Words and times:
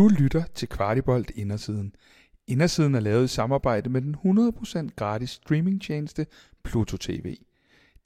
Du 0.00 0.08
lytter 0.08 0.42
til 0.54 0.68
Kvartibolt 0.68 1.30
Indersiden. 1.30 1.94
Indersiden 2.46 2.94
er 2.94 3.00
lavet 3.00 3.24
i 3.24 3.28
samarbejde 3.28 3.90
med 3.90 4.02
den 4.02 4.16
100% 4.88 4.94
gratis 4.96 5.30
streamingtjeneste 5.30 6.26
Pluto 6.64 6.96
TV. 6.96 7.36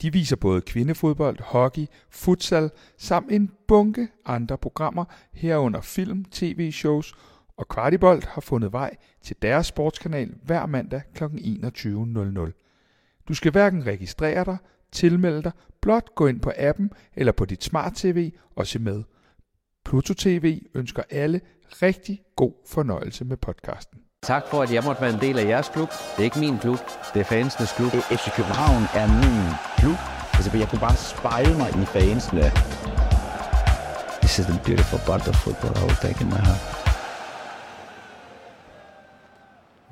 De 0.02 0.12
viser 0.12 0.36
både 0.36 0.60
kvindefodbold, 0.60 1.42
hockey, 1.42 1.86
futsal 2.10 2.70
samt 2.98 3.32
en 3.32 3.50
bunke 3.68 4.08
andre 4.24 4.58
programmer 4.58 5.04
herunder 5.32 5.80
film, 5.80 6.24
tv-shows 6.24 7.14
og 7.56 7.68
Kvartibolt 7.68 8.24
har 8.24 8.40
fundet 8.40 8.72
vej 8.72 8.96
til 9.22 9.36
deres 9.42 9.66
sportskanal 9.66 10.34
hver 10.44 10.66
mandag 10.66 11.02
kl. 11.14 11.24
21.00. 11.24 13.24
Du 13.28 13.34
skal 13.34 13.52
hverken 13.52 13.86
registrere 13.86 14.44
dig, 14.44 14.56
tilmelde 14.92 15.42
dig, 15.42 15.52
blot 15.80 16.14
gå 16.14 16.26
ind 16.26 16.40
på 16.40 16.52
appen 16.58 16.90
eller 17.16 17.32
på 17.32 17.44
dit 17.44 17.64
smart-tv 17.64 18.32
og 18.56 18.66
se 18.66 18.78
med. 18.78 19.02
Pluto 19.84 20.14
TV 20.14 20.60
ønsker 20.74 21.02
alle 21.10 21.40
rigtig 21.82 22.22
god 22.36 22.52
fornøjelse 22.66 23.24
med 23.24 23.36
podcasten. 23.36 23.98
Tak 24.22 24.46
for, 24.46 24.62
at 24.62 24.72
jeg 24.72 24.82
måtte 24.84 25.02
være 25.02 25.14
en 25.14 25.20
del 25.20 25.38
af 25.38 25.44
jeres 25.44 25.68
klub. 25.68 25.88
Det 25.88 26.18
er 26.18 26.24
ikke 26.24 26.38
min 26.38 26.58
klub, 26.58 26.78
det 27.14 27.20
er 27.20 27.24
fansenes 27.24 27.72
klub. 27.72 27.90
FC 27.90 28.26
København 28.36 28.82
er 28.94 29.06
min 29.22 29.44
klub. 29.78 29.98
Altså, 30.34 30.58
jeg 30.58 30.68
kunne 30.68 30.84
bare 30.88 30.96
spejle 30.96 31.54
mig 31.60 31.68
i 31.82 31.84
fansene. 31.94 32.46
This 34.22 34.38
is 34.38 34.46
the 34.46 34.60
beautiful 34.66 35.00
part 35.08 35.28
of 35.28 35.34
football 35.44 35.72
I 35.80 35.82
will 35.88 36.00
take 36.06 36.18
in 36.24 36.28
my 36.34 36.40
heart. 36.48 36.62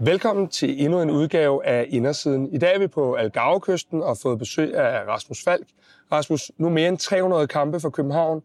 Velkommen 0.05 0.49
til 0.49 0.85
endnu 0.85 1.03
en 1.03 1.11
udgave 1.11 1.67
af 1.67 1.87
Indersiden. 1.89 2.53
I 2.53 2.59
dag 2.59 2.75
er 2.75 2.79
vi 2.79 2.87
på 2.87 3.15
Algarve-kysten 3.15 4.03
og 4.03 4.09
har 4.09 4.19
fået 4.23 4.39
besøg 4.39 4.75
af 4.75 5.07
Rasmus 5.09 5.45
Falk. 5.45 5.67
Rasmus, 6.13 6.51
nu 6.57 6.69
mere 6.69 6.89
end 6.89 6.99
300 6.99 7.47
kampe 7.47 7.81
for 7.81 7.91
København, 7.91 8.43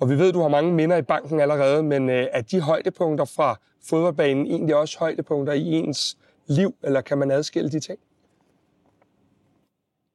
og 0.00 0.08
vi 0.08 0.18
ved, 0.18 0.32
du 0.32 0.40
har 0.40 0.48
mange 0.48 0.72
minder 0.72 0.96
i 0.96 1.02
banken 1.02 1.40
allerede, 1.40 1.82
men 1.82 2.10
øh, 2.10 2.26
er 2.32 2.40
de 2.40 2.60
højdepunkter 2.60 3.24
fra 3.24 3.60
fodboldbanen 3.90 4.46
egentlig 4.46 4.76
også 4.76 4.98
højdepunkter 4.98 5.52
i 5.52 5.66
ens 5.66 6.18
liv, 6.46 6.74
eller 6.82 7.00
kan 7.00 7.18
man 7.18 7.30
adskille 7.30 7.70
de 7.70 7.80
ting? 7.80 7.98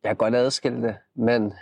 Jeg 0.03 0.09
kan 0.09 0.17
godt 0.17 0.35
adskille 0.35 0.81
det, 0.81 0.95
men, 1.15 1.53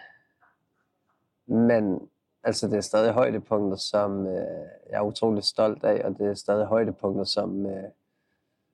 men 1.46 2.10
altså, 2.44 2.68
det 2.68 2.78
er 2.78 2.82
stadig 2.82 3.12
højdepunkter, 3.14 3.78
som 3.78 4.28
øh, 4.28 4.68
jeg 4.90 4.98
er 4.98 5.02
utrolig 5.02 5.44
stolt 5.44 5.84
af, 5.84 6.02
og 6.06 6.18
det 6.18 6.28
er 6.28 6.34
stadig 6.34 6.66
højdepunkter, 6.66 7.24
som 7.24 7.66
øh, 7.66 7.84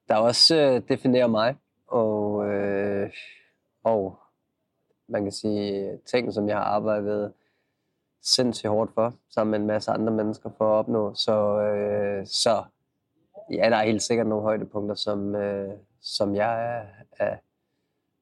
der 0.08 0.16
også 0.16 0.56
øh, 0.56 0.82
definerer 0.90 1.28
mig. 1.28 1.56
Og, 1.88 2.46
øh, 2.46 3.12
og 3.84 4.20
man 5.08 5.24
kan 5.24 5.32
sige 5.32 6.00
ting, 6.06 6.34
som 6.34 6.50
jeg 6.50 6.58
har 6.58 6.64
arbejdet 6.64 7.06
ved 7.06 7.32
sindssygt 8.24 8.70
hårdt 8.70 8.94
for, 8.94 9.14
sammen 9.30 9.52
med 9.52 9.60
en 9.60 9.68
masse 9.68 9.92
andre 9.92 10.14
mennesker 10.14 10.50
for 10.58 10.74
at 10.74 10.80
opnå. 10.80 11.14
Så, 11.14 11.60
øh, 11.60 12.26
så 12.26 12.64
ja, 13.52 13.70
der 13.70 13.76
er 13.76 13.86
helt 13.86 14.02
sikkert 14.02 14.28
nogle 14.28 14.44
højdepunkter, 14.44 14.96
som, 14.96 15.36
øh, 15.36 15.70
som 16.02 16.36
jeg 16.36 16.78
er, 16.78 16.84
er, 17.20 17.36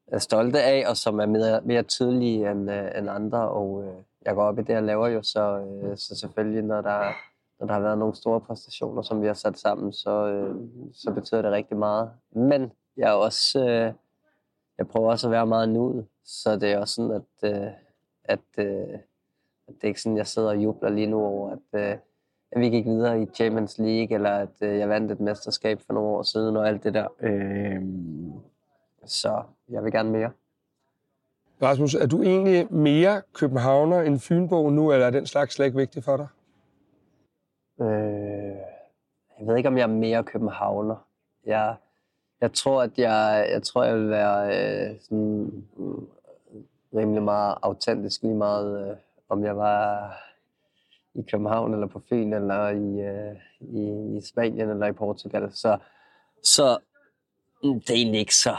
er 0.08 0.20
stolte 0.20 0.62
af, 0.62 0.90
og 0.90 0.98
som 0.98 1.20
er 1.20 1.26
mere, 1.26 1.62
mere 1.62 1.84
tydelige 1.84 2.52
end, 2.52 2.72
øh, 2.72 2.92
end 2.98 3.10
andre. 3.10 3.50
Og 3.50 3.84
øh, 3.84 4.04
jeg 4.26 4.36
går 4.36 4.44
op 4.44 4.60
i 4.60 4.62
det, 4.62 4.74
jeg 4.74 4.84
laver 4.84 5.08
jo, 5.08 5.22
så, 5.24 5.60
øh, 5.60 5.98
så 5.98 6.16
selvfølgelig, 6.16 6.64
når 6.64 6.82
der, 6.82 7.12
når 7.60 7.68
der 7.68 7.74
har 7.74 7.82
været 7.82 7.98
nogle 7.98 8.16
store 8.16 8.42
præstationer, 8.42 9.02
som 9.02 9.22
vi 9.22 9.28
har 9.28 9.34
sat 9.34 9.60
sammen, 9.60 9.94
så, 9.94 10.28
øh, 10.28 10.56
så 10.94 11.12
betyder 11.12 11.42
det 11.42 11.52
rigtig 11.52 11.78
meget. 11.78 12.12
Men 12.32 12.72
jeg 12.98 13.10
er 13.10 13.14
også... 13.16 13.60
Øh, 13.70 13.94
jeg 14.78 14.88
prøver 14.88 15.12
også 15.12 15.28
at 15.28 15.32
være 15.32 15.48
meget 15.48 15.70
nuet, 15.70 16.06
så 16.26 16.56
det 16.56 16.72
er 16.72 16.80
også 16.80 16.96
sådan, 16.96 17.12
at, 17.12 17.52
øh, 17.56 17.72
at, 18.24 18.66
øh, 18.66 18.94
at 18.94 19.00
det 19.68 19.84
er 19.84 19.88
ikke 19.88 20.02
sådan, 20.02 20.18
jeg 20.18 20.28
sidder 20.28 20.50
og 20.50 20.58
jubler 20.58 20.90
lige 20.90 21.08
nu 21.08 21.26
over, 21.26 21.52
at, 21.52 21.80
øh, 21.82 21.98
at 22.52 22.62
vi 22.62 22.70
gik 22.70 22.86
videre 22.86 23.22
i 23.22 23.26
Champions 23.26 23.78
League, 23.78 24.16
eller 24.16 24.30
at 24.30 24.62
øh, 24.62 24.78
jeg 24.78 24.90
vandt 24.90 25.12
et 25.12 25.20
mesterskab 25.20 25.82
for 25.82 25.94
nogle 25.94 26.10
år 26.10 26.24
siden, 26.24 26.58
og 26.58 26.68
alt 26.68 26.84
det 26.84 26.94
der. 26.94 27.08
Øh, 27.22 27.82
så 29.06 29.44
jeg 29.70 29.84
vil 29.84 29.92
gerne 29.92 30.12
mere. 30.12 30.32
Rasmus, 31.62 31.96
er 31.96 32.08
du 32.08 32.22
egentlig 32.22 32.74
mere 32.74 33.22
københavner 33.34 34.02
end 34.02 34.20
Fynbo 34.20 34.70
nu, 34.70 34.92
eller 34.92 35.06
er 35.06 35.12
den 35.12 35.26
slags 35.26 35.54
slet 35.56 35.66
ikke 35.66 35.78
vigtigt 35.78 36.06
for 36.06 36.18
dig? 36.18 36.28
Øh, 37.82 38.58
jeg 39.40 39.48
ved 39.48 39.58
ikke, 39.58 39.70
om 39.70 39.78
jeg 39.78 39.84
er 39.84 39.88
mere 39.88 40.24
københavner. 40.24 40.96
Jeg, 41.46 41.76
jeg 42.42 42.54
tror, 42.54 42.82
at 42.82 42.98
jeg, 42.98 43.48
jeg 43.52 43.64
tror, 43.64 43.84
jeg 43.84 43.96
vil 43.96 44.10
være 44.10 44.48
øh, 44.48 45.00
sådan, 45.00 45.66
mm, 45.78 46.08
rimelig 46.96 47.24
meget 47.24 47.56
autentisk 47.62 48.22
lige 48.22 48.36
meget, 48.36 48.90
øh, 48.90 48.96
om 49.30 49.44
jeg 49.44 49.58
var 49.58 50.14
i 51.14 51.22
København 51.32 51.74
eller 51.74 51.88
på 51.88 52.02
Fyn 52.10 52.34
eller 52.34 52.70
i, 52.70 53.00
øh, 53.00 53.36
i, 53.60 54.18
i 54.18 54.22
Spanien 54.22 54.70
eller 54.70 54.88
i 54.88 54.92
Portugal. 54.92 55.52
Så, 55.52 55.78
så 56.44 56.78
mm, 57.64 57.80
det 57.80 57.90
er 57.90 57.96
egentlig 57.96 58.20
ikke 58.20 58.36
så... 58.36 58.56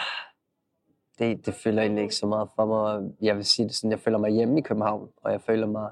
Det, 1.18 1.46
det 1.46 1.54
føler 1.54 1.82
egentlig 1.82 2.02
ikke 2.02 2.14
så 2.14 2.26
meget 2.26 2.48
for 2.56 2.66
mig. 2.66 3.10
Jeg 3.20 3.36
vil 3.36 3.44
sige 3.44 3.66
det 3.66 3.74
sådan, 3.74 3.90
jeg 3.90 4.00
føler 4.00 4.18
mig 4.18 4.30
hjemme 4.30 4.58
i 4.58 4.62
København, 4.62 5.08
og 5.16 5.32
jeg 5.32 5.40
føler 5.40 5.66
mig, 5.66 5.90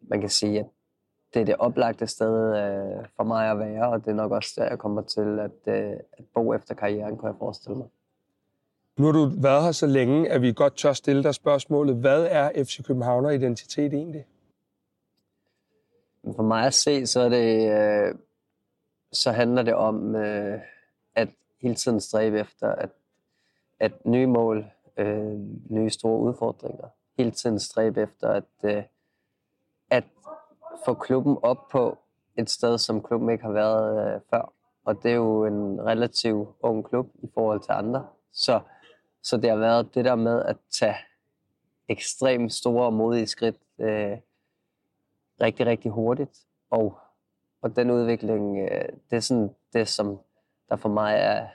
man 0.00 0.20
kan 0.20 0.30
sige, 0.30 0.60
at 0.60 0.66
det 1.34 1.40
er 1.40 1.44
det 1.44 1.56
oplagte 1.56 2.06
sted 2.06 2.56
øh, 2.56 3.06
for 3.16 3.24
mig 3.24 3.50
at 3.50 3.58
være, 3.58 3.88
og 3.88 4.04
det 4.04 4.10
er 4.10 4.14
nok 4.14 4.32
også 4.32 4.52
der, 4.56 4.68
jeg 4.68 4.78
kommer 4.78 5.02
til 5.02 5.38
at, 5.38 5.74
øh, 5.74 5.96
at 6.12 6.24
bo 6.34 6.54
efter 6.54 6.74
karrieren, 6.74 7.16
kunne 7.16 7.30
jeg 7.30 7.38
forestille 7.38 7.76
mig. 7.78 7.88
Nu 8.96 9.04
har 9.04 9.12
du 9.12 9.30
været 9.42 9.64
her 9.64 9.72
så 9.72 9.86
længe, 9.86 10.30
at 10.30 10.42
vi 10.42 10.52
godt 10.52 10.76
tør 10.76 10.92
stille 10.92 11.22
dig 11.22 11.34
spørgsmålet. 11.34 11.96
Hvad 11.96 12.26
er 12.30 12.64
FC 12.64 12.84
Københavner 12.84 13.30
identitet 13.30 13.94
egentlig? 13.94 14.26
For 16.36 16.42
mig 16.42 16.66
at 16.66 16.74
se, 16.74 17.06
så 17.06 17.20
er 17.20 17.28
det, 17.28 17.70
øh, 17.70 18.14
så 19.12 19.32
handler 19.32 19.62
det 19.62 19.74
om 19.74 20.14
øh, 20.16 20.60
at 21.14 21.28
hele 21.62 21.74
tiden 21.74 22.00
stræbe 22.00 22.38
efter 22.38 22.68
at, 22.68 22.90
at 23.80 24.06
nye 24.06 24.26
mål, 24.26 24.66
øh, 24.96 25.38
nye 25.70 25.90
store 25.90 26.18
udfordringer, 26.18 26.88
hele 27.18 27.30
tiden 27.30 27.60
stræbe 27.60 28.02
efter 28.02 28.28
at, 28.28 28.44
øh, 28.64 28.82
at 29.90 30.04
få 30.84 30.94
klubben 30.94 31.36
op 31.42 31.68
på 31.68 31.98
et 32.38 32.50
sted, 32.50 32.78
som 32.78 33.02
klubben 33.02 33.30
ikke 33.30 33.44
har 33.44 33.52
været 33.52 34.14
øh, 34.14 34.20
før. 34.30 34.52
Og 34.84 35.02
det 35.02 35.10
er 35.10 35.14
jo 35.14 35.44
en 35.44 35.82
relativ 35.84 36.54
ung 36.60 36.84
klub 36.84 37.06
i 37.22 37.26
forhold 37.34 37.60
til 37.60 37.72
andre. 37.72 38.06
Så, 38.32 38.60
så 39.24 39.36
det 39.36 39.50
har 39.50 39.56
været 39.56 39.94
det 39.94 40.04
der 40.04 40.14
med 40.14 40.42
at 40.42 40.56
tage 40.70 40.96
ekstremt 41.88 42.52
store 42.52 42.86
og 42.86 42.92
modige 42.92 43.26
skridt 43.26 43.56
øh, 43.78 44.18
rigtig, 45.40 45.66
rigtig 45.66 45.90
hurtigt. 45.90 46.38
Og, 46.70 46.98
og 47.62 47.76
den 47.76 47.90
udvikling, 47.90 48.58
øh, 48.58 48.88
det 49.10 49.16
er 49.16 49.20
sådan 49.20 49.50
det, 49.72 49.88
som 49.88 50.20
der 50.68 50.76
for 50.76 50.88
mig 50.88 51.14
er 51.14 51.46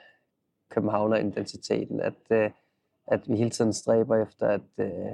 Københavner-identiteten. 0.69 1.99
At, 1.99 2.13
øh, 2.29 2.51
at 3.07 3.21
vi 3.29 3.37
hele 3.37 3.49
tiden 3.49 3.73
stræber 3.73 4.23
efter 4.23 4.47
at 4.47 4.61
øh, 4.77 5.11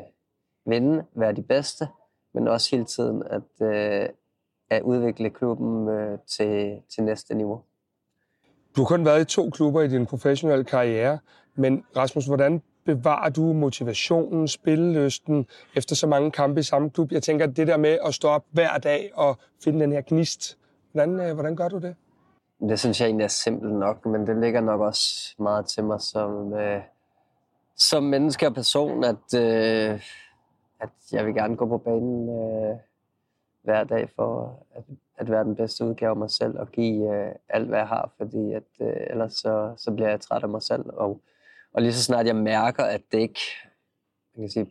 vinde, 0.65 1.05
være 1.13 1.33
de 1.33 1.41
bedste, 1.41 1.87
men 2.33 2.47
også 2.47 2.75
hele 2.75 2.85
tiden 2.85 3.23
at, 3.23 3.67
øh, 3.67 4.09
at 4.69 4.81
udvikle 4.81 5.29
klubben 5.29 5.89
øh, 5.89 6.19
til, 6.27 6.81
til 6.89 7.03
næste 7.03 7.35
niveau. 7.35 7.61
Du 8.75 8.81
har 8.81 8.87
kun 8.87 9.05
været 9.05 9.21
i 9.21 9.25
to 9.25 9.49
klubber 9.49 9.81
i 9.81 9.87
din 9.87 10.05
professionelle 10.05 10.65
karriere, 10.65 11.19
men 11.55 11.83
Rasmus, 11.97 12.25
hvordan 12.25 12.61
bevarer 12.85 13.29
du 13.29 13.53
motivationen, 13.53 14.47
spillelysten 14.47 15.47
efter 15.75 15.95
så 15.95 16.07
mange 16.07 16.31
kampe 16.31 16.59
i 16.59 16.63
samme 16.63 16.89
klub? 16.89 17.11
Jeg 17.11 17.23
tænker, 17.23 17.45
det 17.45 17.67
der 17.67 17.77
med 17.77 17.97
at 18.05 18.13
stå 18.13 18.27
op 18.27 18.45
hver 18.51 18.77
dag 18.77 19.11
og 19.13 19.37
finde 19.63 19.79
den 19.79 19.91
her 19.91 20.01
gnist, 20.01 20.57
hvordan, 20.91 21.19
øh, 21.19 21.33
hvordan 21.33 21.55
gør 21.55 21.67
du 21.67 21.77
det? 21.77 21.95
Det 22.59 22.79
synes 22.79 23.01
jeg 23.01 23.07
egentlig 23.07 23.23
er 23.23 23.27
simpelt 23.27 23.73
nok, 23.73 24.05
men 24.05 24.27
det 24.27 24.37
ligger 24.37 24.61
nok 24.61 24.81
også 24.81 25.35
meget 25.39 25.65
til 25.65 25.83
mig 25.83 26.01
som, 26.01 26.53
øh, 26.53 26.81
som 27.75 28.03
menneske 28.03 28.47
og 28.47 28.53
person, 28.53 29.03
at, 29.03 29.33
øh, 29.35 30.01
at 30.79 30.89
jeg 31.11 31.25
vil 31.25 31.33
gerne 31.33 31.55
gå 31.55 31.65
på 31.65 31.77
banen 31.77 32.29
øh, 32.29 32.75
hver 33.63 33.83
dag 33.83 34.09
for 34.15 34.59
at, 34.75 34.83
at 35.17 35.31
være 35.31 35.43
den 35.43 35.55
bedste 35.55 35.85
udgave 35.85 36.09
af 36.09 36.15
mig 36.15 36.31
selv 36.31 36.59
og 36.59 36.71
give 36.71 37.15
øh, 37.15 37.35
alt, 37.49 37.67
hvad 37.67 37.79
jeg 37.79 37.87
har, 37.87 38.11
fordi 38.17 38.53
at, 38.53 38.63
øh, 38.81 38.95
ellers 39.09 39.33
så, 39.33 39.73
så 39.77 39.91
bliver 39.91 40.09
jeg 40.09 40.21
træt 40.21 40.43
af 40.43 40.49
mig 40.49 40.63
selv. 40.63 40.85
Og, 40.93 41.21
og 41.75 41.81
lige 41.81 41.93
så 41.93 42.03
snart 42.03 42.27
jeg 42.27 42.35
mærker, 42.35 42.83
at 42.83 43.01
det 43.11 43.17
ikke 43.17 43.39
man 44.35 44.43
kan 44.43 44.49
sige, 44.49 44.69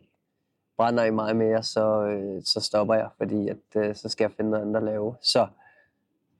brænder 0.77 1.03
i 1.03 1.11
mig 1.11 1.35
mere, 1.35 1.63
så, 1.63 2.01
øh, 2.01 2.41
så 2.43 2.59
stopper 2.59 2.95
jeg, 2.95 3.09
fordi 3.17 3.49
at, 3.49 3.57
øh, 3.75 3.95
så 3.95 4.09
skal 4.09 4.23
jeg 4.23 4.31
finde 4.31 4.51
noget 4.51 4.63
andet 4.63 4.75
at 4.75 4.83
lave. 4.83 5.15
Så, 5.21 5.47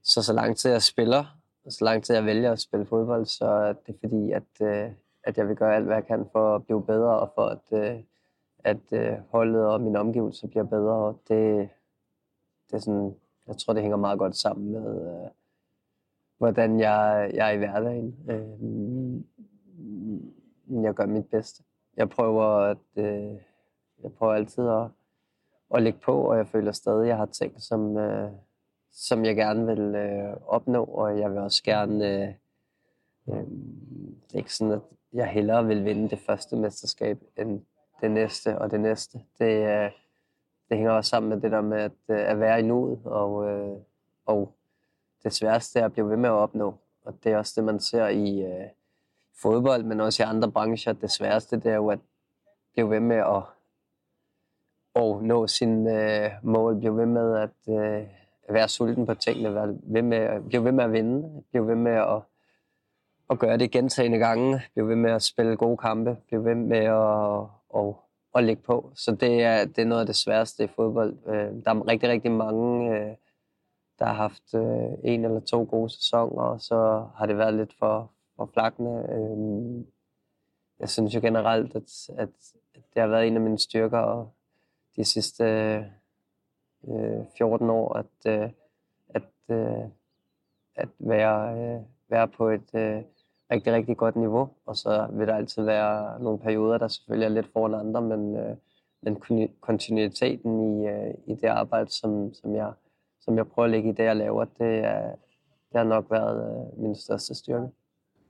så 0.03 0.23
så 0.23 0.33
lang 0.33 0.57
tid 0.57 0.71
jeg 0.71 0.81
spiller, 0.81 1.37
og 1.65 1.71
så 1.71 1.85
lang 1.85 2.03
tid 2.03 2.15
jeg 2.15 2.25
vælger 2.25 2.51
at 2.51 2.59
spille 2.59 2.85
fodbold, 2.85 3.25
så 3.25 3.45
er 3.45 3.73
det 3.73 3.95
fordi, 3.99 4.31
at, 4.31 4.61
øh, 4.61 4.91
at 5.23 5.37
jeg 5.37 5.47
vil 5.47 5.55
gøre 5.55 5.75
alt, 5.75 5.85
hvad 5.85 5.95
jeg 5.95 6.05
kan 6.05 6.25
for 6.31 6.55
at 6.55 6.65
blive 6.65 6.83
bedre, 6.83 7.19
og 7.19 7.31
for 7.35 7.45
at, 7.45 7.93
øh, 7.93 7.99
at 8.63 8.91
øh, 8.91 9.13
holdet 9.29 9.65
og 9.65 9.81
min 9.81 9.95
omgivelse 9.95 10.47
bliver 10.47 10.65
bedre. 10.65 10.93
Og 10.93 11.21
det, 11.27 11.69
det 12.67 12.73
er 12.73 12.79
sådan, 12.79 13.15
jeg 13.47 13.57
tror, 13.57 13.73
det 13.73 13.81
hænger 13.81 13.97
meget 13.97 14.19
godt 14.19 14.37
sammen 14.37 14.71
med, 14.71 15.01
øh, 15.01 15.29
hvordan 16.37 16.79
jeg, 16.79 17.31
jeg 17.33 17.47
er 17.47 17.51
i 17.51 17.57
hverdagen. 17.57 18.15
Øh, 18.29 19.21
jeg 20.69 20.93
gør 20.93 21.05
mit 21.05 21.25
bedste. 21.25 21.63
Jeg 21.97 22.09
prøver, 22.09 22.45
at, 22.45 22.77
øh, 22.95 23.35
jeg 24.03 24.13
prøver 24.17 24.33
altid 24.33 24.69
at, 24.69 24.87
at 25.75 25.83
lægge 25.83 25.99
på, 25.99 26.21
og 26.21 26.37
jeg 26.37 26.47
føler 26.47 26.71
stadig, 26.71 27.01
at 27.01 27.07
jeg 27.07 27.17
har 27.17 27.25
ting, 27.25 27.61
som, 27.61 27.97
øh, 27.97 28.31
som 28.91 29.25
jeg 29.25 29.35
gerne 29.35 29.65
vil 29.65 29.95
øh, 29.95 30.37
opnå, 30.47 30.83
og 30.83 31.19
jeg 31.19 31.31
vil 31.31 31.39
også 31.39 31.63
gerne... 31.63 32.07
Øh, 32.07 32.33
øh, 33.29 33.45
det 34.27 34.33
er 34.33 34.37
ikke 34.37 34.53
sådan, 34.53 34.73
at 34.73 34.81
jeg 35.13 35.27
hellere 35.27 35.65
vil 35.65 35.85
vinde 35.85 36.09
det 36.09 36.19
første 36.19 36.55
mesterskab 36.55 37.19
end 37.37 37.61
det 38.01 38.11
næste 38.11 38.59
og 38.59 38.71
det 38.71 38.79
næste. 38.79 39.19
Det, 39.39 39.67
øh, 39.67 39.91
det 40.69 40.77
hænger 40.77 40.91
også 40.91 41.09
sammen 41.09 41.29
med 41.29 41.41
det 41.41 41.51
der 41.51 41.61
med 41.61 41.77
at, 41.77 41.91
øh, 42.09 42.29
at 42.31 42.39
være 42.39 42.59
i 42.59 42.63
nuet, 42.63 42.99
og, 43.05 43.49
øh, 43.49 43.77
og 44.25 44.55
det 45.23 45.33
sværeste 45.33 45.79
er 45.79 45.85
at 45.85 45.93
blive 45.93 46.09
ved 46.09 46.17
med 46.17 46.29
at 46.29 46.33
opnå. 46.33 46.75
Og 47.05 47.13
det 47.23 47.31
er 47.31 47.37
også 47.37 47.53
det, 47.55 47.63
man 47.63 47.79
ser 47.79 48.07
i 48.07 48.41
øh, 48.43 48.67
fodbold, 49.41 49.83
men 49.83 50.01
også 50.01 50.23
i 50.23 50.25
andre 50.25 50.51
brancher. 50.51 50.93
Det 50.93 51.11
sværeste, 51.11 51.55
det 51.55 51.71
er 51.71 51.75
jo 51.75 51.89
at 51.89 51.99
blive 52.73 52.89
ved 52.89 52.99
med 52.99 53.15
at, 53.15 53.43
at 54.95 55.23
nå 55.23 55.47
sin 55.47 55.87
øh, 55.87 56.31
mål, 56.43 56.79
blive 56.79 56.97
ved 56.97 57.05
med 57.05 57.37
at 57.37 57.73
øh, 57.73 58.07
være 58.49 58.67
sulten 58.67 59.05
på 59.05 59.13
tingene, 59.13 59.55
være 59.55 59.77
ved 59.83 60.01
med, 60.01 60.41
blive 60.41 60.63
ved 60.63 60.71
med 60.71 60.83
at 60.83 60.91
vinde, 60.91 61.43
blive 61.49 61.67
ved 61.67 61.75
med 61.75 61.91
at, 61.91 62.21
at 63.29 63.39
gøre 63.39 63.57
det 63.57 63.71
gentagende 63.71 64.17
gange, 64.17 64.61
blive 64.73 64.87
ved 64.87 64.95
med 64.95 65.11
at 65.11 65.23
spille 65.23 65.57
gode 65.57 65.77
kampe, 65.77 66.17
blive 66.27 66.45
ved 66.45 66.55
med 66.55 66.77
at, 66.77 67.41
at, 67.75 67.95
at 68.35 68.43
lægge 68.43 68.61
på. 68.61 68.91
Så 68.95 69.15
det 69.15 69.43
er, 69.43 69.65
det 69.65 69.77
er 69.77 69.85
noget 69.85 70.01
af 70.01 70.07
det 70.07 70.15
sværeste 70.15 70.63
i 70.63 70.67
fodbold. 70.67 71.17
Øh, 71.27 71.63
der 71.65 71.71
er 71.71 71.87
rigtig, 71.87 72.09
rigtig 72.09 72.31
mange, 72.31 72.99
øh, 72.99 73.15
der 73.99 74.05
har 74.05 74.13
haft 74.13 74.53
øh, 74.55 74.93
en 75.03 75.25
eller 75.25 75.39
to 75.39 75.67
gode 75.69 75.89
sæsoner, 75.89 76.43
og 76.43 76.61
så 76.61 77.07
har 77.15 77.25
det 77.25 77.37
været 77.37 77.53
lidt 77.53 77.73
for, 77.79 78.11
for 78.35 78.49
flakkende. 78.53 79.05
Øhm, 79.09 79.87
jeg 80.79 80.89
synes 80.89 81.15
jo 81.15 81.19
generelt, 81.19 81.75
at, 81.75 82.09
at 82.17 82.29
det 82.93 83.01
har 83.01 83.07
været 83.07 83.27
en 83.27 83.35
af 83.35 83.41
mine 83.41 83.59
styrker 83.59 83.99
og 83.99 84.29
de 84.95 85.03
sidste 85.03 85.43
øh, 86.87 87.25
14 87.37 87.69
år, 87.69 87.93
at, 87.93 88.41
øh, 88.41 88.49
at, 89.09 89.23
øh, 89.49 89.89
at 90.75 90.89
være, 90.99 91.57
øh, 91.57 91.81
være 92.09 92.27
på 92.27 92.49
et 92.49 92.69
øh, 92.75 93.03
rigtig, 93.51 93.73
rigtig 93.73 93.97
godt 93.97 94.15
niveau. 94.15 94.49
Og 94.65 94.75
så 94.75 95.07
vil 95.11 95.27
der 95.27 95.35
altid 95.35 95.63
være 95.63 96.19
nogle 96.19 96.39
perioder, 96.39 96.77
der 96.77 96.87
selvfølgelig 96.87 97.25
er 97.25 97.29
lidt 97.29 97.51
foran 97.53 97.73
andre, 97.73 98.01
men, 98.01 98.35
øh, 98.37 98.55
men 99.01 99.21
kontinuiteten 99.61 100.81
i, 100.81 100.87
øh, 100.87 101.13
i 101.27 101.35
det 101.35 101.47
arbejde, 101.47 101.89
som, 101.91 102.33
som, 102.33 102.55
jeg, 102.55 102.73
som 103.19 103.37
jeg 103.37 103.47
prøver 103.47 103.65
at 103.65 103.71
lægge 103.71 103.89
i 103.89 103.93
det, 103.93 104.03
jeg 104.03 104.15
laver, 104.15 104.45
det, 104.45 104.77
er, 104.77 105.09
det 105.71 105.77
har 105.77 105.83
nok 105.83 106.11
været 106.11 106.69
øh, 106.73 106.79
min 106.81 106.95
største 106.95 107.35
styrke. 107.35 107.67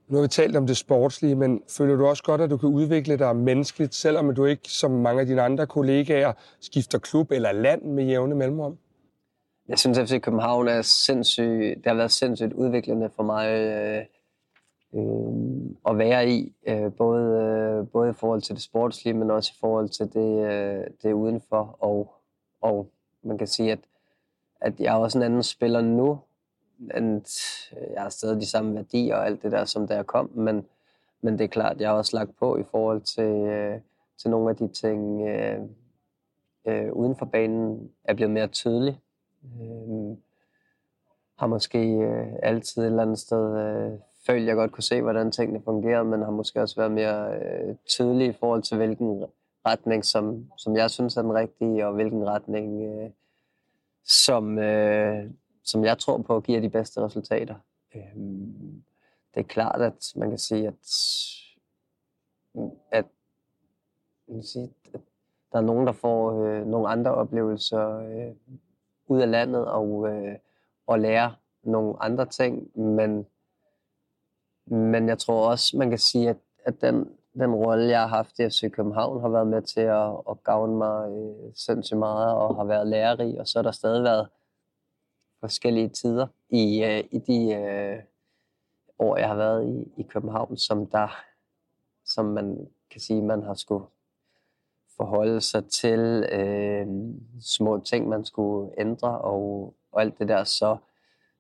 Nu 0.08 0.18
har 0.18 0.22
vi 0.22 0.28
talt 0.28 0.56
om 0.56 0.68
det 0.68 0.78
sportslige, 0.78 1.36
men 1.36 1.62
føler 1.78 1.96
du 1.96 2.06
også 2.06 2.24
godt, 2.24 2.42
at 2.42 2.50
du 2.50 2.58
kan 2.58 2.70
udvikle 2.70 3.18
dig 3.18 3.36
menneskeligt, 3.36 3.96
selvom 3.96 4.36
du 4.36 4.46
ikke, 4.46 4.70
som 4.70 4.92
mange 4.92 5.22
af 5.22 5.28
dine 5.28 5.42
andre 5.42 5.68
kollegaer, 5.68 6.34
skifter 6.60 7.00
klub 7.00 7.32
eller 7.32 7.52
land 7.52 7.82
med 7.82 8.04
jævne 8.04 8.36
mellemrum? 8.36 8.78
Jeg 9.68 9.80
synes, 9.80 9.98
at 9.98 10.08
FC 10.08 10.22
København 10.22 10.68
er 10.68 10.82
sindssygt, 10.82 11.78
det 11.78 11.86
har 11.86 11.94
været 11.94 12.12
sindssygt 12.12 12.54
udviklende 12.54 13.10
for 13.16 13.24
mig 13.24 13.50
øh, 13.50 14.06
øh, 14.96 15.76
at 15.90 15.98
være 15.98 16.30
i, 16.30 16.54
øh, 16.68 16.94
både, 16.94 17.42
øh, 17.42 17.88
både 17.88 18.10
i 18.10 18.14
forhold 18.14 18.42
til 18.42 18.56
det 18.56 18.64
sportslige, 18.64 19.14
men 19.14 19.32
også 19.32 19.52
i 19.56 19.60
forhold 19.60 19.90
til 19.90 20.14
det, 20.14 20.46
øh, 20.46 20.84
det 21.04 21.14
udenfor. 21.14 21.78
Og, 21.80 22.14
og 22.62 22.90
man 23.24 23.38
kan 23.38 23.48
sige, 23.48 23.72
at, 23.72 23.80
at 24.62 24.80
jeg 24.80 24.96
er 24.96 25.00
også 25.00 25.18
en 25.18 25.24
anden 25.24 25.44
spiller 25.44 25.82
nu, 25.82 26.20
at 26.90 27.04
øh, 27.78 27.94
jeg 27.94 28.02
har 28.02 28.10
stadig 28.10 28.42
de 28.42 28.50
samme 28.50 28.76
værdier 28.76 29.16
og 29.16 29.26
alt 29.26 29.44
det 29.44 29.52
der, 29.52 29.66
som 29.66 29.88
der 29.88 30.04
kom, 30.04 30.30
men, 30.34 30.66
men 31.22 31.34
det 31.34 31.44
er 31.44 31.48
klart, 31.48 31.82
jeg 31.82 31.90
har 31.90 31.96
også 31.96 32.18
lagt 32.18 32.38
på 32.40 32.58
i 32.58 32.64
forhold 32.72 33.02
til, 33.02 33.50
øh, 33.50 33.80
til 34.18 34.30
nogle 34.30 34.50
af 34.50 34.56
de 34.56 34.68
ting 34.68 35.28
øh, 35.28 35.60
øh, 36.68 36.94
uden 36.94 37.16
for 37.16 37.26
banen 37.26 37.92
er 38.04 38.14
blevet 38.14 38.34
mere 38.34 38.48
tydelig. 38.48 39.00
Øh, 39.44 40.18
har 41.36 41.48
måske 41.48 41.80
øh, 41.90 42.28
altid 42.44 42.82
et 42.82 42.86
eller 42.86 43.02
andet 43.02 43.20
sted 43.20 43.58
øh, 43.58 44.00
følt, 44.26 44.48
jeg 44.48 44.56
godt 44.56 44.72
kunne 44.72 44.84
se, 44.84 45.02
hvordan 45.02 45.32
tingene 45.32 45.62
fungerer, 45.64 46.04
men 46.04 46.22
har 46.22 46.32
måske 46.32 46.62
også 46.62 46.76
været 46.76 46.92
mere 46.92 47.36
øh, 47.36 47.76
tydelig 47.88 48.28
i 48.28 48.38
forhold 48.40 48.62
til, 48.62 48.78
hvilken 48.78 49.26
retning, 49.66 50.06
som, 50.06 50.46
som 50.58 50.76
jeg 50.76 50.92
synes 50.92 51.18
er 51.18 51.22
den 51.22 51.34
rigtige, 51.34 51.88
og 51.88 51.94
hvilken 51.94 52.26
retning, 52.28 52.84
øh, 52.84 53.10
som, 54.04 54.60
øh, 54.60 55.30
som 55.66 55.86
jeg 55.86 55.98
tror 55.98 56.18
på 56.18 56.40
giver 56.40 56.60
de 56.62 56.70
bedste 56.70 57.02
resultater. 57.02 57.56
Øhm, 57.96 58.84
det 59.34 59.40
er 59.40 59.48
klart, 59.48 59.82
at 59.82 60.14
man 60.16 60.30
kan 60.30 60.38
sige, 60.38 60.68
at, 60.68 60.74
at, 62.92 63.06
man 64.28 64.38
kan 64.38 64.44
sige, 64.44 64.74
at 64.94 65.02
der 65.52 65.58
er 65.58 65.62
nogen, 65.62 65.88
der 65.88 65.94
får 65.94 66.44
øh, 66.44 66.68
nogle 66.68 66.88
andre 66.88 67.14
oplevelser 67.14 67.98
øh, 67.98 68.36
ud 69.08 69.22
af 69.22 69.32
landet 69.32 69.68
og, 69.68 70.08
øh, 70.10 70.36
og 70.88 71.00
lærer 71.00 71.32
nogle 71.64 72.04
andre 72.04 72.26
ting, 72.26 72.80
men, 72.80 73.26
men 74.66 75.08
jeg 75.08 75.18
tror 75.18 75.50
også, 75.50 75.78
man 75.78 75.90
kan 75.90 76.00
sige, 76.00 76.30
at, 76.30 76.38
at 76.66 76.82
den, 76.82 77.10
den 77.34 77.56
rolle, 77.56 77.88
jeg 77.88 78.00
har 78.00 78.08
haft 78.08 78.40
i 78.40 78.50
FC 78.50 78.72
København, 78.72 79.22
har 79.22 79.30
været 79.30 79.48
med 79.48 79.62
til 79.62 79.82
at, 79.82 80.12
at 80.30 80.44
gavne 80.44 80.76
mig 80.78 81.12
øh, 81.12 81.54
sindssygt 81.56 82.00
meget 82.00 82.36
og 82.36 82.56
har 82.56 82.64
været 82.64 82.88
lærerig, 82.88 83.40
og 83.40 83.48
så 83.48 83.58
har 83.58 83.64
der 83.64 83.72
stadig 83.72 84.04
været 84.04 84.30
forskellige 85.40 85.90
tider 85.90 86.28
i, 86.50 86.84
øh, 86.84 87.04
i 87.12 87.20
de 87.20 87.54
øh, 87.54 88.00
år, 89.00 89.18
jeg 89.18 89.28
har 89.28 89.36
været 89.36 89.68
i, 89.68 90.02
i 90.02 90.04
København, 90.04 90.58
som 90.58 90.88
der, 90.88 91.16
som 92.06 92.26
man 92.26 92.68
kan 92.92 93.02
sige, 93.02 93.22
man 93.22 93.44
har 93.44 93.54
skulle 93.54 93.86
forholde 94.98 95.42
sig 95.42 95.66
til 95.66 96.30
øh, 96.32 96.88
små 97.42 97.80
ting, 97.80 98.10
man 98.10 98.26
skulle 98.26 98.72
ændre 98.78 99.22
og, 99.22 99.74
og 99.92 100.02
alt 100.02 100.20
det 100.20 100.28
der, 100.28 100.44
så, 100.44 100.78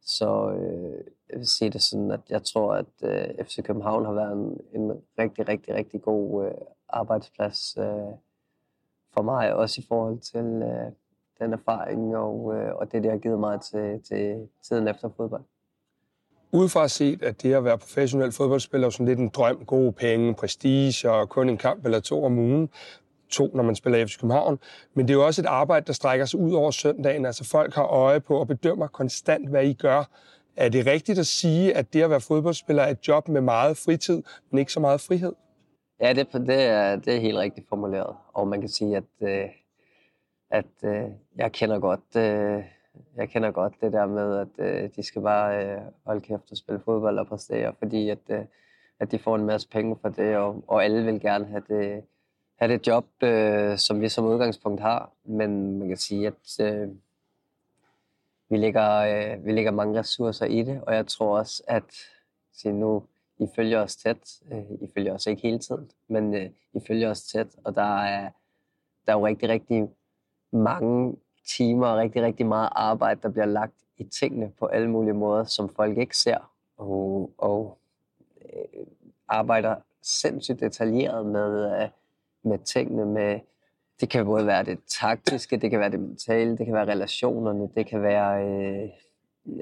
så 0.01 0.51
øh, 0.51 1.03
jeg 1.29 1.37
vil 1.37 1.47
sige 1.47 1.69
det 1.69 1.81
sådan, 1.81 2.11
at 2.11 2.21
jeg 2.29 2.43
tror, 2.43 2.73
at 2.73 2.85
øh, 3.03 3.45
FC 3.45 3.63
København 3.63 4.05
har 4.05 4.13
været 4.13 4.31
en, 4.31 4.61
en 4.81 5.01
rigtig, 5.19 5.47
rigtig, 5.47 5.75
rigtig 5.75 6.01
god 6.01 6.45
øh, 6.45 6.53
arbejdsplads 6.89 7.77
øh, 7.77 8.13
for 9.13 9.21
mig, 9.21 9.53
også 9.55 9.81
i 9.81 9.85
forhold 9.87 10.19
til, 10.19 10.45
øh, 10.45 10.91
den 11.39 11.53
erfaring 11.53 12.17
og, 12.17 12.55
øh, 12.55 12.75
og 12.75 12.91
det, 12.91 13.03
det 13.03 13.11
har 13.11 13.17
givet 13.17 13.39
mig 13.39 13.61
til, 13.61 14.01
til 14.09 14.47
tiden 14.67 14.87
efter 14.87 15.09
fodbold. 15.17 15.41
Udefra 16.51 16.87
set, 16.87 17.23
at 17.23 17.41
det 17.41 17.53
at 17.53 17.63
være 17.63 17.77
professionel 17.77 18.31
fodboldspiller 18.31 18.87
er 18.87 18.91
sådan 18.91 19.05
lidt 19.05 19.19
en 19.19 19.29
drøm, 19.29 19.65
gode 19.65 19.91
penge, 19.91 20.33
prestige 20.33 21.11
og 21.11 21.29
kun 21.29 21.49
en 21.49 21.57
kamp 21.57 21.85
eller 21.85 21.99
to 21.99 22.23
om 22.23 22.39
ugen. 22.39 22.69
To, 23.29 23.51
når 23.53 23.63
man 23.63 23.75
spiller 23.75 23.99
i 23.99 24.05
FC 24.05 24.19
København. 24.19 24.59
Men 24.93 25.07
det 25.07 25.13
er 25.13 25.17
jo 25.17 25.25
også 25.25 25.41
et 25.41 25.45
arbejde, 25.45 25.85
der 25.85 25.93
strækker 25.93 26.25
sig 26.25 26.39
ud 26.39 26.53
over 26.53 26.71
søndagen. 26.71 27.25
Altså 27.25 27.43
folk 27.43 27.73
har 27.73 27.83
øje 27.83 28.19
på 28.19 28.39
og 28.39 28.47
bedømmer 28.47 28.87
konstant, 28.87 29.49
hvad 29.49 29.65
I 29.65 29.73
gør. 29.73 30.03
Er 30.55 30.69
det 30.69 30.85
rigtigt 30.85 31.19
at 31.19 31.27
sige, 31.27 31.73
at 31.73 31.93
det 31.93 32.01
at 32.01 32.09
være 32.09 32.21
fodboldspiller 32.21 32.83
er 32.83 32.89
et 32.89 33.07
job 33.07 33.27
med 33.27 33.41
meget 33.41 33.77
fritid, 33.77 34.23
men 34.51 34.59
ikke 34.59 34.71
så 34.71 34.79
meget 34.79 35.01
frihed? 35.01 35.33
Ja, 36.01 36.13
det, 36.13 36.27
det, 36.33 36.63
er, 36.63 36.95
det 36.95 37.15
er 37.15 37.19
helt 37.19 37.37
rigtigt 37.37 37.69
formuleret. 37.69 38.15
Og 38.33 38.47
man 38.47 38.59
kan 38.59 38.69
sige, 38.69 38.97
at 38.97 39.03
øh, 39.21 39.45
at 40.55 40.83
øh, 40.83 41.09
jeg 41.35 41.51
kender 41.51 41.79
godt 41.79 42.15
øh, 42.15 42.63
jeg 43.15 43.29
kender 43.29 43.51
godt 43.51 43.73
det 43.81 43.93
der 43.93 44.05
med, 44.05 44.37
at 44.37 44.47
øh, 44.57 44.89
de 44.95 45.03
skal 45.03 45.21
bare 45.21 45.65
øh, 45.65 45.81
holde 46.05 46.21
kæft 46.21 46.51
og 46.51 46.57
spille 46.57 46.81
fodbold 46.85 47.19
og 47.19 47.27
præstere, 47.27 47.73
fordi 47.79 48.09
at, 48.09 48.19
øh, 48.29 48.45
at 48.99 49.11
de 49.11 49.19
får 49.19 49.35
en 49.35 49.45
masse 49.45 49.69
penge 49.69 49.97
for 50.01 50.09
det, 50.09 50.37
og, 50.37 50.63
og 50.67 50.83
alle 50.83 51.05
vil 51.05 51.21
gerne 51.21 51.45
have 51.45 51.63
det, 51.67 52.03
have 52.55 52.73
det 52.73 52.87
job, 52.87 53.05
øh, 53.23 53.77
som 53.77 54.01
vi 54.01 54.09
som 54.09 54.25
udgangspunkt 54.25 54.81
har. 54.81 55.11
Men 55.23 55.79
man 55.79 55.87
kan 55.87 55.97
sige, 55.97 56.27
at 56.27 56.59
øh, 56.61 56.89
vi, 58.49 58.57
lægger, 58.57 58.89
øh, 58.91 59.45
vi 59.45 59.51
lægger 59.51 59.71
mange 59.71 59.99
ressourcer 59.99 60.45
i 60.45 60.61
det, 60.61 60.81
og 60.87 60.95
jeg 60.95 61.07
tror 61.07 61.37
også, 61.37 61.63
at 61.67 61.93
se 62.53 62.71
nu, 62.71 63.03
I 63.37 63.47
følger 63.55 63.79
os 63.79 63.95
tæt. 63.95 64.41
Øh, 64.51 64.71
I 64.81 64.89
følger 64.93 65.13
os 65.13 65.27
ikke 65.27 65.41
hele 65.41 65.59
tiden, 65.59 65.91
men 66.07 66.33
øh, 66.33 66.49
I 66.73 66.79
følger 66.87 67.09
os 67.09 67.21
tæt, 67.21 67.47
og 67.63 67.75
der 67.75 68.03
er, 68.03 68.29
der 69.05 69.13
er 69.13 69.17
jo 69.17 69.25
rigtig, 69.25 69.49
rigtig 69.49 69.89
mange 70.55 71.15
timer 71.57 71.87
og 71.87 71.97
rigtig, 71.97 72.21
rigtig 72.21 72.45
meget 72.45 72.69
arbejde, 72.71 73.19
der 73.23 73.29
bliver 73.29 73.45
lagt 73.45 73.73
i 73.97 74.03
tingene 74.03 74.51
på 74.59 74.65
alle 74.65 74.89
mulige 74.89 75.13
måder, 75.13 75.43
som 75.43 75.69
folk 75.75 75.97
ikke 75.97 76.17
ser, 76.17 76.51
og, 76.77 77.31
og 77.37 77.77
øh, 78.41 78.85
arbejder 79.27 79.75
sindssygt 80.01 80.59
detaljeret 80.59 81.25
med, 81.25 81.81
øh, 81.81 81.89
med 82.43 82.59
tingene, 82.59 83.05
med 83.05 83.39
det 83.99 84.09
kan 84.09 84.25
både 84.25 84.47
være 84.47 84.63
det 84.63 84.79
taktiske, 84.87 85.57
det 85.57 85.71
kan 85.71 85.79
være 85.79 85.91
det 85.91 85.99
mentale, 85.99 86.57
det 86.57 86.65
kan 86.65 86.73
være 86.73 86.91
relationerne, 86.91 87.69
det 87.75 87.87
kan 87.87 88.01
være 88.01 88.47
øh, 88.47 88.89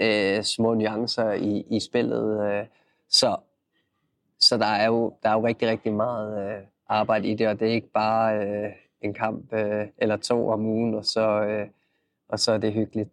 øh, 0.01 0.43
små 0.43 0.73
nuancer 0.73 1.31
i, 1.31 1.65
i 1.69 1.79
spillet. 1.79 2.51
Øh. 2.51 2.65
Så, 3.09 3.37
så 4.39 4.57
der 4.57 4.65
er 4.65 4.85
jo 4.85 5.13
der 5.23 5.29
er 5.29 5.33
jo 5.33 5.45
rigtig, 5.45 5.67
rigtig 5.67 5.93
meget 5.93 6.49
øh, 6.49 6.63
arbejde 6.87 7.27
i 7.27 7.35
det, 7.35 7.47
og 7.47 7.59
det 7.59 7.67
er 7.67 7.73
ikke 7.73 7.91
bare 7.91 8.37
øh, 8.37 8.71
en 9.03 9.13
kamp 9.13 9.53
øh, 9.53 9.87
eller 9.97 10.17
to 10.17 10.49
om 10.49 10.65
ugen, 10.65 10.95
og 10.95 11.05
så, 11.05 11.43
øh, 11.43 11.67
og 12.27 12.39
så 12.39 12.51
er 12.51 12.57
det 12.57 12.73
hyggeligt. 12.73 13.09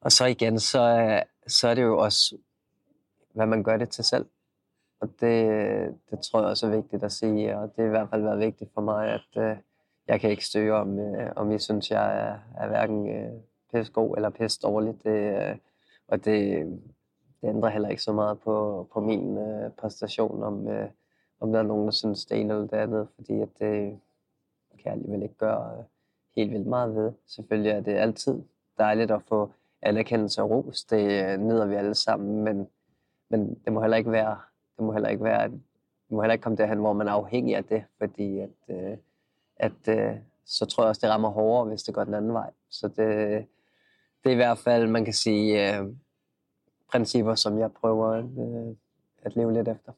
Og 0.00 0.12
så 0.12 0.24
igen, 0.26 0.58
så, 0.58 1.22
så 1.46 1.68
er 1.68 1.74
det 1.74 1.82
jo 1.82 1.98
også, 1.98 2.36
hvad 3.32 3.46
man 3.46 3.62
gør 3.62 3.76
det 3.76 3.88
til 3.88 4.04
selv. 4.04 4.26
Og 5.00 5.08
det, 5.20 5.46
det 6.10 6.20
tror 6.20 6.40
jeg 6.40 6.48
også 6.48 6.66
er 6.66 6.70
vigtigt 6.70 7.04
at 7.04 7.12
sige, 7.12 7.58
og 7.58 7.72
det 7.76 7.78
har 7.78 7.86
i 7.86 7.88
hvert 7.88 8.10
fald 8.10 8.22
været 8.22 8.38
vigtigt 8.38 8.70
for 8.74 8.80
mig, 8.80 9.08
at 9.08 9.42
øh, 9.42 9.56
jeg 10.08 10.20
kan 10.20 10.30
ikke 10.30 10.46
støge 10.46 10.74
om, 10.74 10.98
øh, 10.98 11.32
om 11.36 11.52
I 11.52 11.58
synes, 11.58 11.90
jeg 11.90 12.28
er, 12.28 12.38
er 12.56 12.68
hverken 12.68 13.16
øh, 13.16 13.32
pisse 13.72 13.92
god 13.92 14.16
eller 14.16 14.30
pisse 14.30 14.60
dårlig. 14.62 14.94
Det, 15.04 15.48
øh, 15.50 15.56
og 16.08 16.24
det, 16.24 16.66
det 17.40 17.48
ændrer 17.48 17.70
heller 17.70 17.88
ikke 17.88 18.02
så 18.02 18.12
meget 18.12 18.40
på, 18.40 18.86
på 18.92 19.00
min 19.00 19.38
øh, 19.38 19.70
præstation, 19.70 20.42
om, 20.42 20.68
øh, 20.68 20.88
om 21.40 21.52
der 21.52 21.58
er 21.58 21.62
nogen, 21.62 21.84
der 21.84 21.92
synes 21.92 22.24
det 22.26 22.40
ene 22.40 22.54
eller 22.54 22.66
det 22.66 22.76
andet, 22.76 23.08
fordi 23.14 23.40
at 23.40 23.48
det 23.58 23.98
kan 24.82 24.90
jeg 24.90 24.92
alligevel 24.92 25.22
ikke 25.22 25.34
gøre 25.34 25.78
øh, 25.78 25.84
helt 26.36 26.52
vildt 26.52 26.66
meget 26.66 26.94
ved. 26.94 27.12
Selvfølgelig 27.26 27.70
er 27.70 27.80
det 27.80 27.92
altid 27.92 28.42
dejligt 28.78 29.10
at 29.10 29.22
få 29.22 29.52
anerkendelse 29.82 30.42
og 30.42 30.50
ros. 30.50 30.84
Det 30.84 31.24
øh, 31.24 31.38
nyder 31.38 31.66
vi 31.66 31.74
alle 31.74 31.94
sammen, 31.94 32.44
men, 32.44 32.68
men 33.28 33.54
det 33.64 33.72
må 33.72 33.80
heller 33.80 33.96
ikke 33.96 34.12
være, 34.12 34.38
det 34.76 34.84
må 34.84 34.92
heller 34.92 35.08
ikke 35.08 35.24
være, 35.24 35.48
det 35.48 35.60
må 36.10 36.22
heller 36.22 36.32
ikke 36.32 36.42
komme 36.42 36.56
derhen, 36.56 36.78
hvor 36.78 36.92
man 36.92 37.08
er 37.08 37.12
afhængig 37.12 37.56
af 37.56 37.64
det, 37.64 37.84
fordi 37.98 38.38
at, 38.38 38.50
øh, 38.68 38.96
at 39.56 39.88
øh, 39.88 40.16
så 40.44 40.66
tror 40.66 40.82
jeg 40.82 40.88
også, 40.88 41.00
det 41.06 41.10
rammer 41.10 41.28
hårdere, 41.28 41.68
hvis 41.68 41.82
det 41.82 41.94
går 41.94 42.04
den 42.04 42.14
anden 42.14 42.32
vej. 42.32 42.50
Så 42.70 42.88
det, 42.88 42.96
det 44.24 44.30
er 44.30 44.32
i 44.32 44.34
hvert 44.34 44.58
fald, 44.58 44.86
man 44.86 45.04
kan 45.04 45.14
sige, 45.14 45.76
øh, 45.78 45.86
principper, 46.90 47.34
som 47.34 47.58
jeg 47.58 47.72
prøver 47.72 48.08
at, 48.08 48.24
øh, 48.24 48.76
at 49.22 49.36
leve 49.36 49.52
lidt 49.52 49.68
efter. 49.68 49.92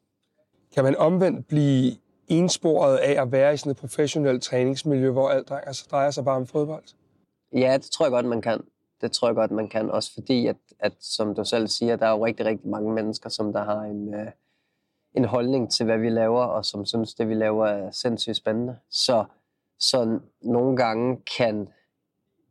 Kan 0.74 0.84
man 0.84 0.96
omvendt 0.96 1.46
blive 1.46 1.92
ensporet 2.28 2.96
af 2.96 3.22
at 3.22 3.32
være 3.32 3.54
i 3.54 3.56
sådan 3.56 3.70
et 3.70 3.76
professionelt 3.76 4.42
træningsmiljø, 4.42 5.10
hvor 5.10 5.28
alt 5.28 5.48
drejer 5.48 5.62
sig, 5.62 5.68
altså, 5.68 5.86
drejer 5.90 6.10
sig 6.10 6.24
bare 6.24 6.36
om 6.36 6.46
fodbold? 6.46 6.84
Ja, 7.52 7.76
det 7.76 7.90
tror 7.90 8.06
jeg 8.06 8.10
godt, 8.10 8.26
man 8.26 8.42
kan. 8.42 8.60
Det 9.00 9.12
tror 9.12 9.28
jeg 9.28 9.34
godt, 9.34 9.50
man 9.50 9.68
kan. 9.68 9.90
Også 9.90 10.14
fordi, 10.14 10.46
at, 10.46 10.56
at 10.78 10.92
som 11.00 11.34
du 11.34 11.44
selv 11.44 11.68
siger, 11.68 11.96
der 11.96 12.06
er 12.06 12.10
jo 12.10 12.26
rigtig, 12.26 12.46
rigtig 12.46 12.68
mange 12.68 12.92
mennesker, 12.92 13.28
som 13.28 13.52
der 13.52 13.64
har 13.64 13.80
en, 13.80 14.14
øh, 14.14 14.30
en 15.14 15.24
holdning 15.24 15.72
til, 15.72 15.86
hvad 15.86 15.98
vi 15.98 16.08
laver, 16.08 16.44
og 16.44 16.64
som 16.64 16.84
synes, 16.86 17.14
det 17.14 17.28
vi 17.28 17.34
laver 17.34 17.66
er 17.66 17.90
sindssygt 17.90 18.36
spændende. 18.36 18.78
Så, 18.90 19.24
så 19.78 20.20
nogle 20.42 20.76
gange 20.76 21.22
kan 21.38 21.68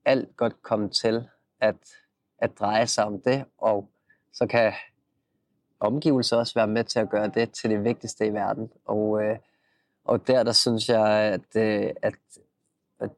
alt 0.06 0.38
godt 0.38 0.62
komme 0.62 0.90
til 0.90 1.24
at, 1.60 1.76
at 2.38 2.52
dreje 2.60 2.88
sig 2.88 3.06
om 3.06 3.22
det, 3.22 3.46
og 3.58 3.90
så 4.34 4.48
kan 4.48 4.74
omgivelser 5.80 6.38
også 6.38 6.54
være 6.56 6.68
med 6.68 6.84
til 6.84 7.00
at 7.00 7.10
gøre 7.10 7.28
det 7.28 7.52
til 7.52 7.70
det 7.70 7.84
vigtigste 7.84 8.28
i 8.28 8.34
verden. 8.34 8.72
Og, 8.86 9.24
øh, 9.24 9.38
og 10.06 10.28
der, 10.28 10.44
der 10.44 10.52
synes 10.52 10.90
jeg, 10.90 11.08
at, 11.08 11.56
øh, 11.56 11.94
at, 12.02 12.14
at, 13.00 13.10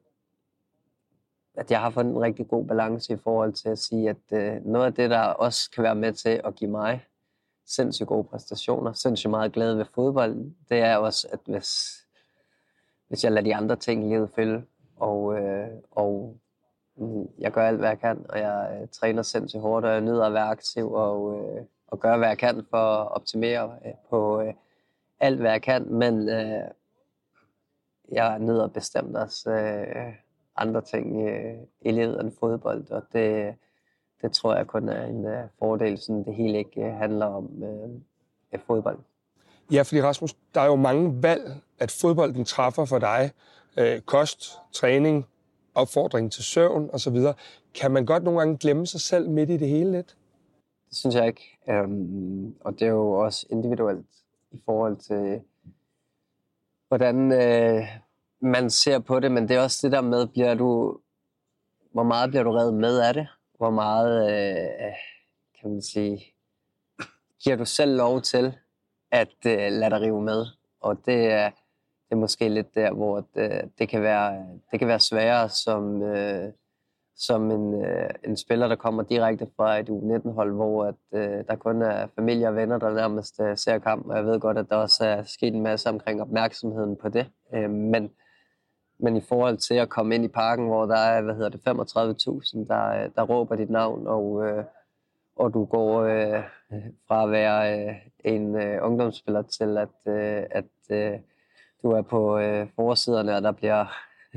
at 1.54 1.70
jeg 1.70 1.80
har 1.80 1.90
fundet 1.90 2.12
en 2.12 2.22
rigtig 2.22 2.48
god 2.48 2.66
balance 2.66 3.12
i 3.12 3.16
forhold 3.16 3.52
til 3.52 3.68
at 3.68 3.78
sige, 3.78 4.10
at 4.10 4.32
øh, 4.32 4.66
noget 4.66 4.86
af 4.86 4.94
det, 4.94 5.10
der 5.10 5.20
også 5.20 5.70
kan 5.70 5.84
være 5.84 5.94
med 5.94 6.12
til 6.12 6.40
at 6.44 6.54
give 6.54 6.70
mig 6.70 7.06
sindssygt 7.66 8.08
gode 8.08 8.24
præstationer, 8.24 8.92
sindssygt 8.92 9.30
meget 9.30 9.52
glæde 9.52 9.78
ved 9.78 9.84
fodbold, 9.94 10.36
det 10.68 10.78
er 10.78 10.96
også, 10.96 11.28
at 11.32 11.40
hvis, 11.46 12.00
hvis 13.08 13.24
jeg 13.24 13.32
lader 13.32 13.44
de 13.44 13.54
andre 13.54 13.76
ting 13.76 14.04
i 14.04 14.08
livet 14.08 14.30
følge, 14.34 14.64
og, 14.96 15.38
øh, 15.38 15.68
og 15.90 16.36
jeg 17.38 17.52
gør 17.52 17.68
alt, 17.68 17.78
hvad 17.78 17.88
jeg 17.88 18.00
kan, 18.00 18.26
og 18.28 18.38
jeg 18.38 18.78
øh, 18.82 18.88
træner 18.88 19.22
sindssygt 19.22 19.62
hårdt, 19.62 19.86
og 19.86 19.92
jeg 19.92 20.00
nyder 20.00 20.24
at 20.24 20.32
være 20.32 20.48
aktiv 20.48 20.92
og, 20.92 21.38
øh, 21.38 21.64
og 21.86 22.00
gøre, 22.00 22.18
hvad 22.18 22.28
jeg 22.28 22.38
kan 22.38 22.66
for 22.70 22.76
at 22.76 23.12
optimere 23.12 23.78
øh, 23.86 23.92
på 24.10 24.40
øh, 24.40 24.54
alt, 25.20 25.40
hvad 25.40 25.50
jeg 25.50 25.62
kan, 25.62 25.92
men 25.92 26.28
øh, 26.28 26.68
jeg 28.12 28.38
nyder 28.38 28.68
bestemt 28.68 29.16
også 29.16 29.50
øh, 29.50 30.12
andre 30.56 30.80
ting 30.80 31.28
øh, 31.28 31.54
i 31.80 31.90
livet 31.90 32.20
end 32.20 32.32
fodbold, 32.40 32.90
og 32.90 33.02
det, 33.12 33.54
det 34.22 34.32
tror 34.32 34.56
jeg 34.56 34.66
kun 34.66 34.88
er 34.88 35.06
en 35.06 35.26
øh, 35.26 35.44
fordel, 35.58 35.98
sådan 35.98 36.24
det 36.24 36.34
hele 36.34 36.58
ikke 36.58 36.80
øh, 36.80 36.92
handler 36.92 37.26
om 37.26 37.62
øh, 37.62 38.60
fodbold. 38.66 38.98
Ja, 39.72 39.82
fordi 39.82 40.02
Rasmus, 40.02 40.34
der 40.54 40.60
er 40.60 40.66
jo 40.66 40.76
mange 40.76 41.22
valg, 41.22 41.54
at 41.78 41.90
fodbolden 41.90 42.44
træffer 42.44 42.84
for 42.84 42.98
dig. 42.98 43.30
Øh, 43.76 44.00
kost, 44.00 44.58
træning, 44.72 45.26
opfordring 45.74 46.32
til 46.32 46.44
søvn 46.44 46.90
osv. 46.92 47.16
Kan 47.74 47.90
man 47.90 48.06
godt 48.06 48.22
nogle 48.22 48.38
gange 48.38 48.56
glemme 48.56 48.86
sig 48.86 49.00
selv 49.00 49.30
midt 49.30 49.50
i 49.50 49.56
det 49.56 49.68
hele 49.68 49.92
lidt? 49.92 50.16
Det 50.88 50.96
synes 50.96 51.14
jeg 51.14 51.26
ikke. 51.26 51.58
Um, 51.68 52.56
og 52.60 52.72
det 52.72 52.82
er 52.82 52.90
jo 52.90 53.12
også 53.12 53.46
individuelt 53.50 54.06
i 54.56 54.62
forhold 54.64 54.96
til, 54.96 55.40
hvordan 56.88 57.32
øh, 57.32 57.82
man 58.40 58.70
ser 58.70 58.98
på 58.98 59.20
det, 59.20 59.32
men 59.32 59.48
det 59.48 59.56
er 59.56 59.60
også 59.60 59.78
det 59.82 59.92
der 59.92 60.00
med, 60.00 60.26
bliver 60.26 60.54
du, 60.54 61.00
hvor 61.92 62.02
meget 62.02 62.30
bliver 62.30 62.42
du 62.42 62.50
reddet 62.50 62.74
med 62.74 62.98
af 62.98 63.14
det? 63.14 63.28
Hvor 63.56 63.70
meget, 63.70 64.30
øh, 64.30 64.92
kan 65.60 65.70
man 65.70 65.82
sige, 65.82 66.24
giver 67.44 67.56
du 67.56 67.64
selv 67.64 67.96
lov 67.96 68.22
til 68.22 68.56
at 69.10 69.36
øh, 69.46 69.72
lade 69.72 69.90
dig 69.90 70.00
rive 70.00 70.22
med? 70.22 70.46
Og 70.80 71.06
det 71.06 71.32
er, 71.32 71.50
det 72.08 72.12
er 72.12 72.16
måske 72.16 72.48
lidt 72.48 72.74
der, 72.74 72.92
hvor 72.92 73.26
det, 73.34 73.70
det, 73.78 73.88
kan, 73.88 74.02
være, 74.02 74.46
det 74.70 74.78
kan 74.78 74.88
være 74.88 75.00
sværere 75.00 75.48
som, 75.48 76.02
øh, 76.02 76.52
som 77.16 77.50
en, 77.50 77.84
øh, 77.84 78.10
en 78.24 78.36
spiller, 78.36 78.68
der 78.68 78.76
kommer 78.76 79.02
direkte 79.02 79.46
fra 79.56 79.78
et 79.78 79.88
U19-hold, 79.88 80.52
hvor 80.52 80.84
at, 80.84 80.94
øh, 81.12 81.44
der 81.48 81.56
kun 81.56 81.82
er 81.82 82.06
familie 82.14 82.48
og 82.48 82.56
venner, 82.56 82.78
der 82.78 82.94
nærmest 82.94 83.40
øh, 83.40 83.56
ser 83.56 83.78
kamp. 83.78 84.06
Og 84.06 84.16
jeg 84.16 84.26
ved 84.26 84.40
godt, 84.40 84.58
at 84.58 84.70
der 84.70 84.76
også 84.76 85.04
er 85.04 85.22
sket 85.22 85.54
en 85.54 85.62
masse 85.62 85.88
omkring 85.88 86.22
opmærksomheden 86.22 86.96
på 86.96 87.08
det. 87.08 87.26
Øh, 87.54 87.70
men, 87.70 88.10
men 88.98 89.16
i 89.16 89.20
forhold 89.20 89.56
til 89.56 89.74
at 89.74 89.88
komme 89.88 90.14
ind 90.14 90.24
i 90.24 90.28
parken, 90.28 90.66
hvor 90.66 90.86
der 90.86 90.96
er 90.96 91.22
hvad 91.22 91.34
hedder 91.34 91.48
det, 91.48 91.60
35.000, 91.68 92.66
der, 92.68 93.04
øh, 93.04 93.10
der 93.16 93.22
råber 93.22 93.56
dit 93.56 93.70
navn, 93.70 94.06
og, 94.06 94.46
øh, 94.46 94.64
og 95.36 95.54
du 95.54 95.64
går 95.64 96.00
øh, 96.00 96.42
fra 97.08 97.24
at 97.24 97.30
være 97.30 97.80
øh, 97.80 97.94
en 98.24 98.56
øh, 98.56 98.78
ungdomsspiller 98.82 99.42
til 99.42 99.78
at, 99.78 100.14
øh, 100.14 100.42
at 100.50 100.64
øh, 100.90 101.18
du 101.82 101.90
er 101.90 102.02
på 102.02 102.38
øh, 102.38 102.66
forsiderne, 102.76 103.36
og 103.36 103.42
der 103.42 103.52
bliver 103.52 103.86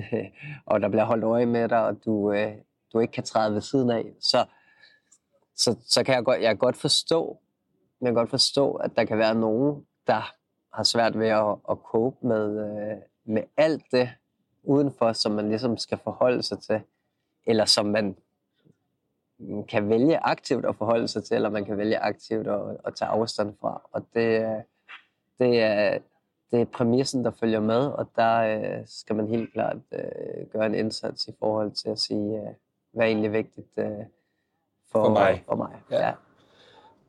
og 0.66 0.82
der 0.82 0.90
bliver 0.90 1.04
holdt 1.04 1.24
øje 1.24 1.46
med 1.46 1.70
dig, 1.70 1.86
og 1.86 2.06
du, 2.06 2.32
øh, 2.32 2.52
du 2.94 3.00
ikke 3.00 3.12
kan 3.12 3.24
træde 3.24 3.54
ved 3.54 3.62
siden 3.62 3.90
af, 3.90 4.14
så, 4.20 4.46
så, 5.56 5.76
så 5.88 6.04
kan 6.04 6.16
jeg 6.16 6.26
godt, 6.26 6.42
jeg 6.42 6.50
kan 6.50 6.58
godt 6.58 6.78
forstå, 6.78 7.40
jeg 8.02 8.08
kan 8.08 8.16
godt 8.16 8.30
forstå, 8.30 8.74
at 8.74 8.92
der 8.96 9.04
kan 9.04 9.18
være 9.18 9.36
nogen, 9.36 9.86
der 10.08 10.34
har 10.74 10.84
svært 10.84 11.20
ved 11.20 11.28
at, 11.28 11.56
at 11.70 11.78
cope 11.78 12.28
med, 12.28 12.60
øh, 12.60 12.98
med 13.26 13.44
alt 13.58 13.84
det 13.92 14.10
udenfor, 14.64 15.14
som 15.14 15.32
man 15.32 15.50
ligesom 15.50 15.78
skal 15.78 15.98
forholde 15.98 16.44
sig 16.44 16.60
til, 16.60 16.82
eller 17.46 17.66
som 17.66 17.86
man 17.86 18.16
kan 19.68 19.90
vælge 19.90 20.18
aktivt 20.18 20.66
at 20.66 20.76
forholde 20.76 21.08
sig 21.08 21.24
til, 21.24 21.36
eller 21.36 21.50
man 21.50 21.66
kan 21.66 21.78
vælge 21.78 22.00
aktivt 22.00 22.48
at, 22.48 22.78
at 22.86 22.96
tage 22.96 23.10
afstand 23.10 23.56
fra. 23.62 23.82
Og 23.92 24.06
det, 24.14 24.64
det, 25.40 25.62
er, 25.62 26.00
det 26.52 26.62
er 26.62 26.66
præmissen, 26.66 27.26
der 27.26 27.32
følger 27.32 27.60
med, 27.60 27.88
og 27.88 28.10
der 28.16 28.40
øh, 28.40 28.84
skal 28.86 29.16
man 29.16 29.28
helt 29.28 29.54
klart 29.54 29.78
øh, 29.92 30.48
gøre 30.52 30.66
en 30.66 30.76
indsats 30.76 31.28
i 31.28 31.32
forhold 31.40 31.72
til 31.72 31.90
at 31.90 32.00
sige, 32.00 32.38
øh, 32.38 32.54
hvad 32.94 33.06
er 33.06 33.10
egentlig 33.10 33.34
vigtigt 33.34 33.68
øh, 33.78 33.86
for, 34.92 35.04
for 35.04 35.10
mig. 35.10 35.44
For 35.48 35.56
mig. 35.56 35.82
Ja. 35.92 36.06
Ja. 36.08 36.12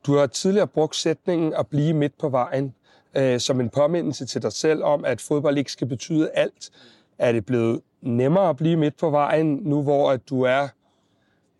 Du 0.05 0.15
har 0.17 0.27
tidligere 0.27 0.67
brugt 0.67 0.95
sætningen 0.95 1.53
at 1.53 1.67
blive 1.67 1.93
midt 1.93 2.17
på 2.17 2.29
vejen 2.29 2.75
øh, 3.17 3.39
som 3.39 3.59
en 3.59 3.69
påmindelse 3.69 4.25
til 4.25 4.41
dig 4.41 4.51
selv 4.53 4.83
om, 4.83 5.05
at 5.05 5.21
fodbold 5.21 5.57
ikke 5.57 5.71
skal 5.71 5.87
betyde 5.87 6.31
alt. 6.31 6.71
Er 7.17 7.31
det 7.31 7.45
blevet 7.45 7.81
nemmere 8.01 8.49
at 8.49 8.57
blive 8.57 8.77
midt 8.77 8.97
på 8.97 9.09
vejen, 9.09 9.55
nu 9.55 9.83
hvor 9.83 10.11
at 10.11 10.29
du 10.29 10.41
er 10.41 10.67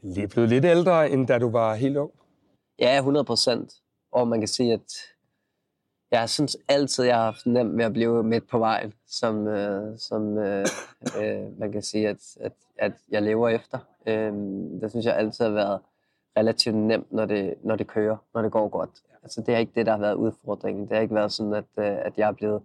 blevet 0.02 0.50
lidt 0.50 0.66
ældre, 0.66 1.10
end 1.10 1.28
da 1.28 1.40
du 1.40 1.50
var 1.50 1.76
helt 1.76 1.98
ung? 1.98 2.12
Ja, 2.80 2.98
100 2.98 3.24
procent. 3.24 3.74
Og 4.12 4.28
man 4.28 4.40
kan 4.40 4.48
sige, 4.48 4.74
at 4.74 4.94
jeg 6.12 6.30
synes 6.30 6.58
altid, 6.68 7.04
jeg 7.04 7.16
har 7.16 7.24
haft 7.24 7.46
nemt 7.46 7.74
med 7.74 7.86
at 7.86 7.94
blive 7.94 8.24
midt 8.24 8.50
på 8.50 8.60
vejen, 8.60 8.94
som, 9.08 9.48
øh, 9.48 9.98
som 9.98 10.38
øh, 10.38 10.66
øh, 11.22 11.60
man 11.60 11.72
kan 11.72 11.82
sige, 11.82 12.10
at, 12.10 12.18
at, 12.40 12.54
at 12.78 12.92
jeg 13.10 13.22
lever 13.22 13.50
efter. 13.50 13.80
Øh, 14.06 14.34
det 14.82 14.90
synes 14.90 15.06
jeg 15.06 15.16
altid 15.16 15.46
har 15.46 15.52
været 15.52 15.80
relativt 16.38 16.76
nemt, 16.76 17.12
når 17.14 17.26
det, 17.26 17.56
når 17.64 17.76
det 17.76 17.88
kører, 17.88 18.18
når 18.34 18.42
det 18.42 18.52
går 18.52 18.70
godt. 18.70 18.90
Altså, 19.24 19.42
det 19.42 19.54
er 19.54 19.58
ikke 19.58 19.72
det, 19.76 19.86
der 19.86 19.92
har 19.92 20.00
været 20.00 20.16
udfordringen. 20.16 20.88
Det 20.88 20.96
har 20.96 21.02
ikke 21.02 21.16
været 21.16 21.32
sådan, 21.32 21.54
at, 21.54 21.66
øh, 21.78 21.98
at 22.06 22.18
jeg 22.18 22.28
er 22.28 22.32
blevet 22.32 22.62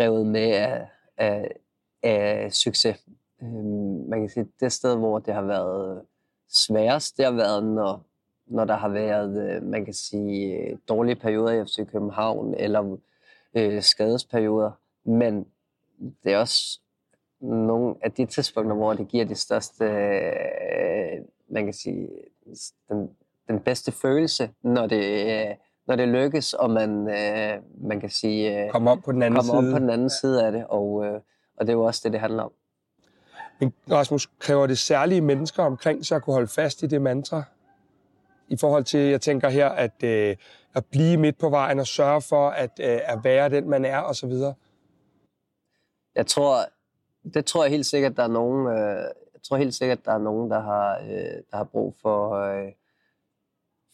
revet 0.00 0.26
med 0.26 0.50
af, 0.50 0.88
af, 1.16 1.52
af 2.02 2.52
succes. 2.52 3.06
Øh, 3.42 3.48
man 4.08 4.20
kan 4.20 4.28
sige, 4.28 4.48
det 4.60 4.72
sted, 4.72 4.96
hvor 4.96 5.18
det 5.18 5.34
har 5.34 5.42
været 5.42 6.02
sværest, 6.48 7.16
det 7.16 7.24
har 7.24 7.32
været, 7.32 7.64
når, 7.64 8.04
når 8.46 8.64
der 8.64 8.76
har 8.76 8.88
været, 8.88 9.50
øh, 9.50 9.62
man 9.62 9.84
kan 9.84 9.94
sige, 9.94 10.78
dårlige 10.88 11.16
perioder 11.16 11.52
i 11.52 11.64
FC 11.64 11.90
København, 11.92 12.54
eller 12.54 12.96
øh, 13.54 13.82
skadesperioder. 13.82 14.70
Men 15.04 15.46
det 16.24 16.32
er 16.32 16.38
også 16.38 16.80
nogle 17.40 17.94
af 18.02 18.12
de 18.12 18.26
tidspunkter, 18.26 18.76
hvor 18.76 18.92
det 18.92 19.08
giver 19.08 19.24
de 19.24 19.34
største, 19.34 19.84
øh, 19.84 21.24
man 21.50 21.64
kan 21.64 21.72
sige, 21.72 22.08
den, 22.88 23.10
den 23.48 23.60
bedste 23.60 23.92
følelse, 23.92 24.50
når 24.62 24.86
det, 24.86 25.26
øh, 25.26 25.54
når 25.86 25.96
det 25.96 26.08
lykkes, 26.08 26.54
og 26.54 26.70
man, 26.70 27.08
øh, 27.08 27.62
man 27.88 28.00
kan 28.00 28.10
sige, 28.10 28.64
øh, 28.64 28.70
komme 28.70 28.90
op 28.90 28.98
på 29.04 29.12
den 29.12 29.22
anden, 29.22 29.42
side. 29.42 29.56
Op 29.56 29.64
på 29.72 29.78
den 29.78 29.90
anden 29.90 30.10
side 30.10 30.46
af 30.46 30.52
det, 30.52 30.66
og, 30.68 31.04
øh, 31.06 31.20
og 31.56 31.66
det 31.66 31.68
er 31.68 31.72
jo 31.76 31.84
også 31.84 32.00
det, 32.04 32.12
det 32.12 32.20
handler 32.20 32.42
om. 32.42 32.52
Men 33.60 33.72
Rasmus, 33.90 34.30
kræver 34.38 34.66
det 34.66 34.78
særlige 34.78 35.20
mennesker 35.20 35.62
omkring 35.62 36.06
sig 36.06 36.16
at 36.16 36.22
kunne 36.22 36.34
holde 36.34 36.48
fast 36.48 36.82
i 36.82 36.86
det 36.86 37.02
mantra? 37.02 37.42
I 38.48 38.56
forhold 38.56 38.84
til, 38.84 39.00
jeg 39.00 39.20
tænker 39.20 39.48
her, 39.48 39.68
at, 39.68 40.02
øh, 40.04 40.36
at 40.74 40.84
blive 40.86 41.16
midt 41.16 41.38
på 41.38 41.48
vejen 41.48 41.78
og 41.78 41.86
sørge 41.86 42.20
for 42.20 42.48
at, 42.48 42.70
øh, 42.80 43.00
at 43.04 43.24
være 43.24 43.48
den, 43.48 43.68
man 43.68 43.84
er, 43.84 44.00
osv.? 44.00 44.32
Jeg 46.14 46.26
tror, 46.26 46.64
det 47.34 47.44
tror 47.44 47.64
jeg 47.64 47.70
helt 47.70 47.86
sikkert, 47.86 48.16
der 48.16 48.22
er 48.22 48.28
nogen, 48.28 48.66
øh, 48.66 49.02
jeg 49.34 49.42
tror 49.42 49.56
helt 49.56 49.74
sikkert, 49.74 50.04
der 50.04 50.12
er 50.12 50.18
nogen, 50.18 50.50
der 50.50 50.60
har, 50.60 50.98
øh, 50.98 51.42
der 51.50 51.56
har 51.56 51.64
brug 51.64 51.94
for, 52.02 52.32
øh, 52.32 52.72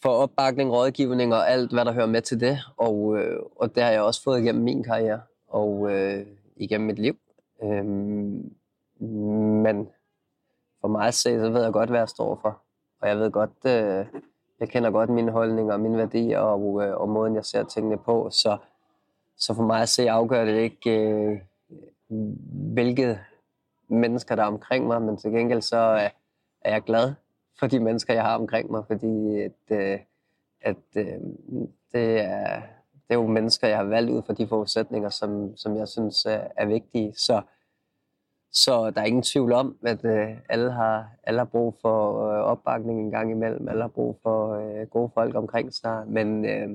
for 0.01 0.09
opbakning, 0.09 0.71
rådgivning 0.71 1.33
og 1.33 1.49
alt, 1.49 1.73
hvad 1.73 1.85
der 1.85 1.91
hører 1.91 2.05
med 2.05 2.21
til 2.21 2.39
det. 2.39 2.59
Og, 2.77 3.17
øh, 3.17 3.39
og 3.55 3.75
det 3.75 3.83
har 3.83 3.91
jeg 3.91 4.01
også 4.01 4.23
fået 4.23 4.41
igennem 4.41 4.63
min 4.63 4.83
karriere 4.83 5.21
og 5.47 5.91
øh, 5.91 6.25
igennem 6.55 6.87
mit 6.87 6.99
liv. 6.99 7.17
Øh, 7.63 7.85
men 9.65 9.89
for 10.81 10.87
mig 10.87 11.07
at 11.07 11.13
se, 11.13 11.39
så 11.39 11.49
ved 11.49 11.63
jeg 11.63 11.73
godt, 11.73 11.89
hvad 11.89 11.99
jeg 11.99 12.09
står 12.09 12.39
for. 12.41 12.61
Og 13.01 13.07
jeg 13.07 13.17
ved 13.17 13.31
godt, 13.31 13.65
øh, 13.65 14.05
jeg 14.59 14.69
kender 14.69 14.91
godt 14.91 15.09
mine 15.09 15.31
holdninger 15.31 15.73
og 15.73 15.79
mine 15.79 15.97
værdier 15.97 16.39
og, 16.39 16.83
øh, 16.83 16.97
og 16.97 17.09
måden, 17.09 17.35
jeg 17.35 17.45
ser 17.45 17.63
tingene 17.63 17.97
på. 17.97 18.29
Så, 18.31 18.57
så 19.37 19.53
for 19.53 19.63
mig 19.63 19.81
at 19.81 19.89
se, 19.89 20.09
afgør 20.09 20.45
det 20.45 20.59
ikke, 20.59 20.99
øh, 20.99 21.39
hvilke 22.73 23.19
mennesker, 23.87 24.35
der 24.35 24.43
er 24.43 24.47
omkring 24.47 24.87
mig, 24.87 25.01
men 25.01 25.17
til 25.17 25.31
gengæld 25.31 25.61
så 25.61 25.77
er, 25.77 26.09
er 26.61 26.71
jeg 26.71 26.81
glad 26.81 27.13
for 27.59 27.67
de 27.67 27.79
mennesker, 27.79 28.13
jeg 28.13 28.23
har 28.23 28.37
omkring 28.37 28.71
mig, 28.71 28.83
fordi 28.87 29.41
at, 29.41 29.51
øh, 29.71 29.99
at 30.61 30.77
øh, 30.95 31.19
det, 31.91 32.19
er, 32.19 32.61
det 32.93 33.09
er 33.09 33.15
jo 33.15 33.27
mennesker, 33.27 33.67
jeg 33.67 33.77
har 33.77 33.83
valgt 33.83 34.11
ud 34.11 34.21
fra 34.21 34.33
de 34.33 34.47
forudsætninger, 34.47 35.09
som, 35.09 35.57
som 35.57 35.77
jeg 35.77 35.87
synes 35.87 36.25
er, 36.25 36.47
er 36.55 36.65
vigtige. 36.65 37.13
Så, 37.17 37.41
så 38.51 38.91
der 38.91 39.01
er 39.01 39.05
ingen 39.05 39.23
tvivl 39.23 39.51
om, 39.51 39.77
at 39.85 40.05
øh, 40.05 40.37
alle, 40.49 40.71
har, 40.71 41.09
alle 41.23 41.39
har 41.39 41.45
brug 41.45 41.75
for 41.81 42.29
øh, 42.29 42.39
opbakning 42.39 42.99
en 42.99 43.11
gang 43.11 43.31
imellem. 43.31 43.67
Alle 43.67 43.81
har 43.81 43.87
brug 43.89 44.19
for 44.23 44.53
øh, 44.53 44.87
gode 44.87 45.11
folk 45.13 45.35
omkring 45.35 45.73
sig. 45.73 46.03
Men, 46.07 46.45
øh, 46.45 46.69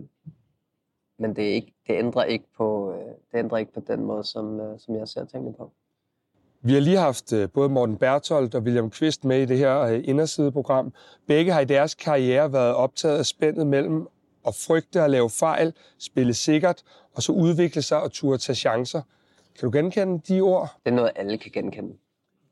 men 1.21 1.37
det, 1.37 1.51
er 1.51 1.55
ikke, 1.55 1.75
det, 1.87 1.95
ændrer 1.99 2.25
ikke 2.25 2.45
på, 2.57 2.93
øh, 2.93 3.15
det 3.33 3.39
ændrer 3.39 3.59
ikke 3.59 3.73
på 3.73 3.81
den 3.81 4.05
måde, 4.05 4.25
som, 4.25 4.61
øh, 4.61 4.79
som 4.79 4.95
jeg 4.95 5.09
ser 5.09 5.25
tingene 5.25 5.55
på. 5.55 5.73
Vi 6.63 6.73
har 6.73 6.81
lige 6.81 6.99
haft 6.99 7.33
øh, 7.33 7.49
både 7.51 7.69
Morten 7.69 7.97
Bertholdt 7.97 8.55
og 8.55 8.63
William 8.63 8.91
Kvist 8.91 9.25
med 9.25 9.43
i 9.43 9.45
det 9.45 9.59
her 9.59 9.87
indersideprogram. 9.87 10.93
Begge 11.27 11.53
har 11.53 11.61
i 11.61 11.65
deres 11.65 11.95
karriere 11.95 12.53
været 12.53 12.75
optaget 12.75 13.19
af 13.19 13.27
spændet 13.27 13.67
mellem 13.67 14.07
at 14.47 14.55
frygte 14.55 15.03
at 15.03 15.11
lave 15.11 15.31
fejl, 15.31 15.75
spille 15.99 16.35
sikkert, 16.35 16.83
og 17.15 17.23
så 17.23 17.33
udvikle 17.33 17.83
sig 17.83 18.03
og 18.03 18.13
turde 18.13 18.39
tage 18.39 18.57
chancer. 18.57 19.03
Kan 19.59 19.71
du 19.71 19.79
genkende 19.79 20.23
de 20.29 20.41
ord? 20.41 20.69
Det 20.85 20.91
er 20.91 20.95
noget, 20.95 21.11
alle 21.17 21.39
kan 21.39 21.53
genkende. 21.53 21.93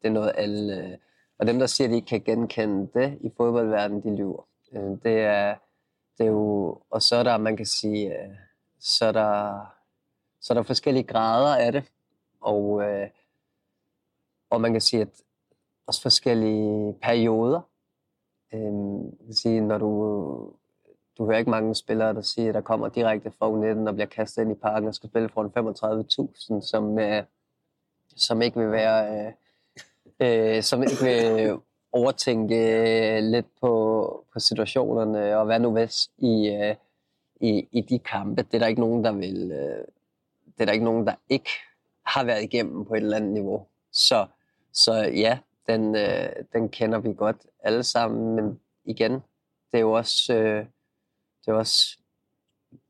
Det 0.02 0.08
er 0.08 0.12
noget, 0.12 0.32
alle... 0.34 0.98
Og 1.38 1.46
dem, 1.46 1.58
der 1.58 1.66
siger, 1.66 1.88
at 1.88 1.90
de 1.90 1.96
ikke 1.96 2.06
kan 2.06 2.20
genkende 2.20 2.88
det 2.94 3.18
i 3.20 3.30
fodboldverdenen, 3.37 4.02
de 4.02 4.16
lyver. 4.16 4.46
Det 5.02 5.20
er, 5.20 5.54
det 6.18 6.26
er 6.26 6.30
jo... 6.30 6.78
Og 6.90 7.02
så 7.02 7.16
er 7.16 7.22
der, 7.22 7.38
man 7.38 7.56
kan 7.56 7.66
sige, 7.66 8.14
så 8.80 9.04
er 9.04 9.12
der, 9.12 9.61
så 10.40 10.52
er 10.52 10.54
der 10.54 10.62
forskellige 10.62 11.04
grader 11.04 11.56
af 11.56 11.73
det. 11.73 11.85
Og, 12.40 12.82
øh, 12.82 13.08
og 14.50 14.61
man 14.61 14.73
kan 14.73 14.80
sige, 14.80 15.02
at 15.02 15.08
også 15.87 16.02
forskellige 16.02 16.94
perioder. 17.02 17.61
Øhm, 18.54 19.02
vil 19.26 19.37
sige, 19.42 19.61
når 19.61 19.78
du, 19.78 20.52
du 21.18 21.26
hører 21.26 21.38
ikke 21.38 21.50
mange 21.50 21.75
spillere, 21.75 22.14
der 22.14 22.23
siger, 22.23 22.52
der 22.52 22.61
kommer 22.61 22.88
direkte 22.88 23.30
fra 23.30 23.50
U19 23.50 23.88
og 23.88 23.94
bliver 23.94 24.06
kastet 24.06 24.42
ind 24.42 24.52
i 24.52 24.54
parken 24.54 24.88
og 24.88 24.94
skal 24.94 25.08
spille 25.08 25.28
for 25.28 25.42
en 25.42 25.52
35.000, 26.61 26.61
som, 26.70 26.99
øh, 26.99 27.23
som 28.16 28.42
ikke 28.42 28.58
vil 28.58 28.70
være, 28.70 29.26
øh, 29.26 29.32
øh, 30.56 30.62
som 30.62 30.82
ikke 30.82 31.04
vil 31.04 31.58
overtænke 31.92 33.20
lidt 33.20 33.47
på, 33.61 34.25
på 34.32 34.40
situationerne 34.40 35.38
og 35.38 35.44
hvad 35.44 35.61
nu 35.61 35.73
hvis 35.73 36.11
i, 36.18 36.49
øh, 36.49 36.75
i, 37.40 37.68
i 37.73 37.80
de 37.80 37.99
kampe. 37.99 38.42
Det 38.42 38.54
er 38.54 38.59
der 38.59 38.66
ikke 38.66 38.80
nogen, 38.80 39.04
der 39.04 39.12
vil, 39.12 39.52
øh, 39.52 39.85
det 40.45 40.61
er 40.61 40.64
der 40.64 40.73
ikke 40.73 40.85
nogen, 40.85 41.07
der 41.07 41.14
ikke 41.28 41.50
har 42.07 42.25
været 42.25 42.42
igennem 42.42 42.85
på 42.85 42.95
et 42.95 43.02
eller 43.02 43.16
andet 43.16 43.33
niveau. 43.33 43.66
Så 43.92 44.26
så 44.73 44.95
ja, 44.95 45.38
den, 45.66 45.97
øh, 45.97 46.45
den 46.52 46.68
kender 46.68 46.99
vi 46.99 47.14
godt 47.14 47.47
alle 47.61 47.83
sammen, 47.83 48.35
men 48.37 48.61
igen, 48.85 49.12
det 49.73 49.78
er 49.78 49.80
jo 49.80 49.92
også, 49.92 50.35
øh, 50.35 50.66
det 51.40 51.52
er 51.52 51.52
også 51.52 51.99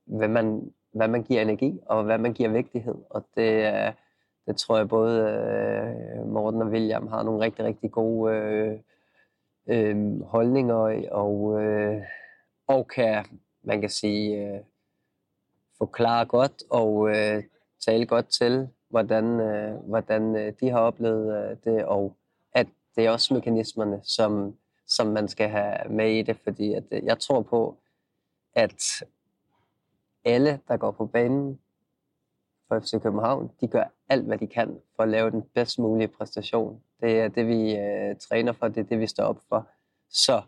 hvad, 0.05 0.29
man, 0.29 0.73
hvad 0.93 1.09
man 1.09 1.23
giver 1.23 1.43
energi, 1.43 1.81
og 1.87 2.05
hvad 2.05 2.19
man 2.19 2.33
giver 2.33 2.49
vigtighed. 2.49 2.95
Og 3.11 3.27
det, 3.37 3.75
øh, 3.75 3.93
det 4.47 4.57
tror 4.57 4.77
jeg 4.77 4.89
både 4.89 5.21
øh, 5.21 6.27
Morten 6.27 6.63
og 6.63 6.69
William 6.69 7.07
har 7.07 7.23
nogle 7.23 7.45
rigtig, 7.45 7.65
rigtig 7.65 7.91
gode 7.91 8.35
øh, 8.35 8.79
øh, 9.67 10.21
holdninger 10.23 11.09
og, 11.11 11.63
øh, 11.63 12.03
og 12.67 12.89
kan, 12.89 13.25
man 13.69 13.81
kan 13.81 13.91
sige, 13.91 14.37
øh, 14.37 14.61
forklare 15.79 16.27
godt 16.27 16.63
og 16.71 17.11
øh, 17.11 17.43
tale 17.81 18.07
godt 18.07 18.27
til 18.27 18.69
hvordan, 18.89 19.41
øh, 19.41 19.75
hvordan 19.75 20.37
øh, 20.37 20.53
de 20.61 20.71
har 20.71 20.81
oplevet 20.81 21.51
øh, 21.51 21.57
det, 21.65 21.85
og 21.85 22.17
at 22.53 22.67
det 22.97 23.07
er 23.07 23.11
også 23.11 23.35
mekanismerne, 23.35 24.01
som, 24.03 24.57
som 24.87 25.07
man 25.07 25.29
skal 25.29 25.49
have 25.49 25.89
med 25.91 26.11
i 26.11 26.23
det, 26.23 26.37
fordi 26.45 26.73
at, 26.75 26.85
øh, 26.91 27.05
jeg 27.05 27.19
tror 27.19 27.43
på, 27.43 27.79
at 28.55 28.83
alle, 30.25 30.61
der 30.69 30.77
går 30.77 30.91
på 30.91 31.07
banen 31.07 31.61
for 32.69 32.81
FC 32.81 33.03
København, 33.03 33.51
de 33.61 33.69
gør 33.69 33.85
alt, 34.09 34.25
hvad 34.25 34.39
de 34.39 34.47
kan 34.47 34.81
for 34.97 35.03
at 35.03 35.09
lave 35.09 35.31
den 35.31 35.43
bedst 35.43 35.79
mulige 35.79 36.09
præstation. 36.09 36.83
Det 37.01 37.21
er 37.21 37.29
det, 37.29 37.47
vi 37.47 37.77
øh, 37.77 38.17
træner 38.17 38.53
for, 38.53 38.69
det 38.69 38.81
er 38.81 38.85
det, 38.85 39.01
vi 39.01 39.07
står 39.07 39.25
op 39.25 39.41
for. 39.49 39.69
Så 40.09 40.43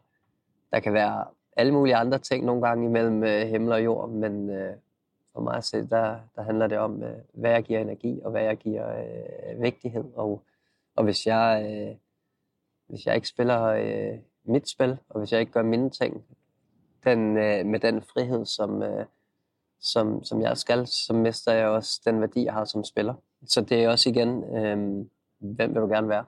der 0.72 0.80
kan 0.80 0.92
være 0.92 1.26
alle 1.60 1.72
mulige 1.72 1.96
andre 1.96 2.18
ting 2.18 2.44
nogle 2.44 2.62
gange 2.66 2.86
imellem 2.86 3.24
øh, 3.24 3.48
himmel 3.48 3.72
og 3.72 3.84
jord, 3.84 4.08
men 4.08 4.50
øh, 4.50 4.74
for 5.32 5.40
mig 5.40 5.56
at 5.56 5.64
se, 5.64 5.86
der, 5.86 6.18
der 6.36 6.42
handler 6.42 6.66
det 6.66 6.78
om, 6.78 7.02
øh, 7.02 7.18
hvad 7.32 7.50
jeg 7.50 7.62
giver 7.62 7.80
energi, 7.80 8.20
og 8.24 8.30
hvad 8.30 8.42
jeg 8.42 8.56
giver 8.56 8.98
øh, 8.98 9.62
vigtighed. 9.62 10.04
Og, 10.14 10.42
og 10.96 11.04
hvis, 11.04 11.26
jeg, 11.26 11.66
øh, 11.70 11.96
hvis 12.88 13.06
jeg 13.06 13.14
ikke 13.14 13.28
spiller 13.28 13.62
øh, 13.62 14.18
mit 14.44 14.68
spil, 14.68 14.98
og 15.08 15.18
hvis 15.18 15.32
jeg 15.32 15.40
ikke 15.40 15.52
gør 15.52 15.62
mine 15.62 15.90
ting 15.90 16.24
den, 17.04 17.36
øh, 17.36 17.66
med 17.66 17.80
den 17.80 18.02
frihed, 18.02 18.46
som, 18.46 18.82
øh, 18.82 19.06
som, 19.80 20.24
som 20.24 20.42
jeg 20.42 20.56
skal, 20.56 20.86
så 20.86 21.12
mister 21.12 21.52
jeg 21.52 21.68
også 21.68 22.00
den 22.04 22.20
værdi, 22.20 22.44
jeg 22.44 22.52
har 22.52 22.64
som 22.64 22.84
spiller. 22.84 23.14
Så 23.46 23.60
det 23.60 23.84
er 23.84 23.88
også 23.88 24.10
igen, 24.10 24.56
øh, 24.56 25.06
hvem 25.38 25.74
vil 25.74 25.82
du 25.82 25.86
gerne 25.86 26.08
være? 26.08 26.24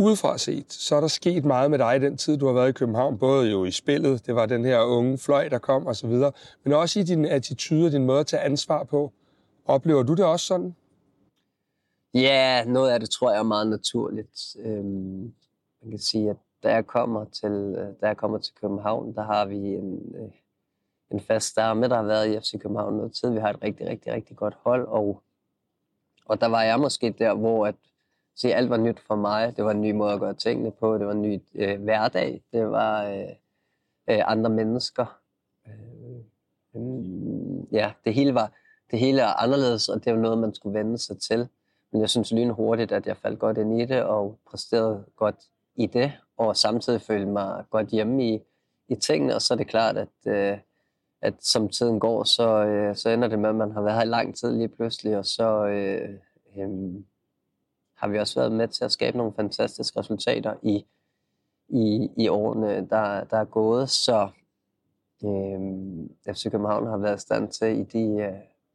Udefra 0.00 0.38
set, 0.38 0.72
så 0.72 0.96
er 0.96 1.00
der 1.00 1.08
sket 1.08 1.44
meget 1.44 1.70
med 1.70 1.78
dig 1.78 1.96
i 1.96 1.98
den 1.98 2.16
tid, 2.16 2.36
du 2.36 2.46
har 2.46 2.52
været 2.52 2.68
i 2.68 2.72
København. 2.72 3.18
Både 3.18 3.50
jo 3.50 3.64
i 3.64 3.70
spillet, 3.70 4.26
det 4.26 4.34
var 4.34 4.46
den 4.46 4.64
her 4.64 4.80
unge 4.80 5.18
fløj, 5.18 5.48
der 5.48 5.58
kom 5.58 5.86
og 5.86 5.96
så 5.96 6.06
videre, 6.06 6.32
men 6.64 6.72
også 6.72 7.00
i 7.00 7.02
din 7.02 7.24
attitude 7.24 7.86
og 7.86 7.92
din 7.92 8.06
måde 8.06 8.20
at 8.20 8.26
tage 8.26 8.42
ansvar 8.42 8.84
på. 8.84 9.12
Oplever 9.66 10.02
du 10.02 10.14
det 10.14 10.24
også 10.24 10.46
sådan? 10.46 10.74
Ja, 12.14 12.64
noget 12.64 12.90
af 12.90 13.00
det 13.00 13.10
tror 13.10 13.30
jeg 13.30 13.38
er 13.38 13.42
meget 13.42 13.66
naturligt. 13.66 14.56
Øhm, 14.58 15.34
man 15.82 15.90
kan 15.90 15.98
sige, 15.98 16.30
at 16.30 16.36
da 16.62 16.72
jeg 16.72 16.86
kommer 16.86 17.24
til, 17.24 17.74
øh, 17.78 17.88
da 18.00 18.06
jeg 18.06 18.16
kommer 18.16 18.38
til 18.38 18.54
København, 18.60 19.14
der 19.14 19.22
har 19.22 19.46
vi 19.46 19.56
en, 19.56 20.14
øh, 20.14 20.30
en 21.10 21.20
fast 21.20 21.46
stamme, 21.46 21.88
der 21.88 21.96
har 21.96 22.02
været 22.02 22.28
i 22.28 22.40
FC 22.40 22.58
København 22.60 22.96
noget 22.96 23.12
tid. 23.12 23.30
Vi 23.30 23.38
har 23.38 23.50
et 23.50 23.62
rigtig, 23.62 23.86
rigtig, 23.88 24.12
rigtig 24.12 24.36
godt 24.36 24.56
hold, 24.64 24.86
og, 24.86 25.22
og 26.24 26.40
der 26.40 26.46
var 26.46 26.62
jeg 26.62 26.80
måske 26.80 27.14
der, 27.18 27.34
hvor 27.34 27.66
at 27.66 27.74
se, 28.40 28.54
alt 28.54 28.70
var 28.70 28.76
nyt 28.76 29.00
for 29.00 29.16
mig. 29.16 29.56
Det 29.56 29.64
var 29.64 29.70
en 29.70 29.80
ny 29.80 29.90
måde 29.90 30.12
at 30.12 30.20
gøre 30.20 30.34
tingene 30.34 30.70
på. 30.70 30.98
Det 30.98 31.06
var 31.06 31.12
en 31.12 31.22
ny 31.22 31.40
øh, 31.54 31.82
hverdag. 31.82 32.42
Det 32.52 32.70
var 32.70 33.04
øh, 33.04 33.28
øh, 34.10 34.22
andre 34.26 34.50
mennesker. 34.50 35.18
Øh, 35.66 36.20
øh, 36.76 37.74
ja, 37.74 37.92
det 38.04 38.14
hele 38.14 38.34
var 38.34 38.52
det 38.90 38.98
hele 38.98 39.22
er 39.22 39.42
anderledes, 39.42 39.88
og 39.88 40.04
det 40.04 40.12
var 40.12 40.18
noget, 40.18 40.38
man 40.38 40.54
skulle 40.54 40.78
vende 40.78 40.98
sig 40.98 41.18
til. 41.18 41.48
Men 41.92 42.00
jeg 42.00 42.10
synes 42.10 42.32
lynhurtigt, 42.32 42.92
at 42.92 43.06
jeg 43.06 43.16
faldt 43.16 43.38
godt 43.38 43.58
ind 43.58 43.80
i 43.80 43.84
det, 43.84 44.02
og 44.02 44.38
præsterede 44.50 45.04
godt 45.16 45.36
i 45.74 45.86
det, 45.86 46.12
og 46.36 46.56
samtidig 46.56 47.00
følte 47.00 47.26
mig 47.26 47.64
godt 47.70 47.88
hjemme 47.88 48.24
i, 48.24 48.40
i 48.88 48.94
tingene, 48.94 49.34
og 49.34 49.42
så 49.42 49.54
er 49.54 49.58
det 49.58 49.66
klart, 49.66 49.96
at, 49.96 50.08
øh, 50.26 50.58
at 51.22 51.34
som 51.40 51.68
tiden 51.68 52.00
går, 52.00 52.24
så, 52.24 52.64
øh, 52.64 52.96
så 52.96 53.10
ender 53.10 53.28
det 53.28 53.38
med, 53.38 53.48
at 53.48 53.54
man 53.54 53.72
har 53.72 53.82
været 53.82 53.96
her 53.96 54.02
i 54.02 54.06
lang 54.06 54.36
tid 54.36 54.52
lige 54.56 54.68
pludselig, 54.68 55.18
og 55.18 55.26
så 55.26 55.66
øh, 55.66 56.08
øh, 56.56 56.94
har 58.00 58.08
vi 58.08 58.18
også 58.18 58.40
været 58.40 58.52
med 58.52 58.68
til 58.68 58.84
at 58.84 58.92
skabe 58.92 59.16
nogle 59.18 59.32
fantastiske 59.36 59.98
resultater 59.98 60.54
i, 60.62 60.86
i, 61.68 62.10
i 62.16 62.28
årene, 62.28 62.86
der, 62.90 63.24
der 63.24 63.36
er 63.36 63.44
gået. 63.44 63.90
Så 63.90 64.28
øh, 65.24 65.60
FC 66.34 66.50
København 66.50 66.86
har 66.86 66.96
været 66.96 67.16
i 67.16 67.20
stand 67.20 67.48
til 67.48 67.78
i 67.78 67.84
de 67.84 68.22
øh, 68.22 68.32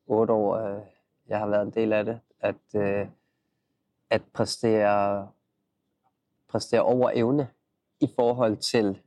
otte 0.08 0.34
år, 0.34 0.56
øh, 0.56 0.82
jeg 1.28 1.40
har 1.40 1.48
været 1.48 1.62
en 1.62 1.74
del 1.74 1.94
af 1.94 2.06
det, 2.06 2.20
at, 2.40 2.76
øh, 2.76 3.08
at 4.10 4.22
præstere, 4.34 5.28
præstere 6.50 6.82
over 6.82 7.12
evne 7.14 7.48
i 8.00 8.10
forhold 8.16 8.58
til, 8.58 9.02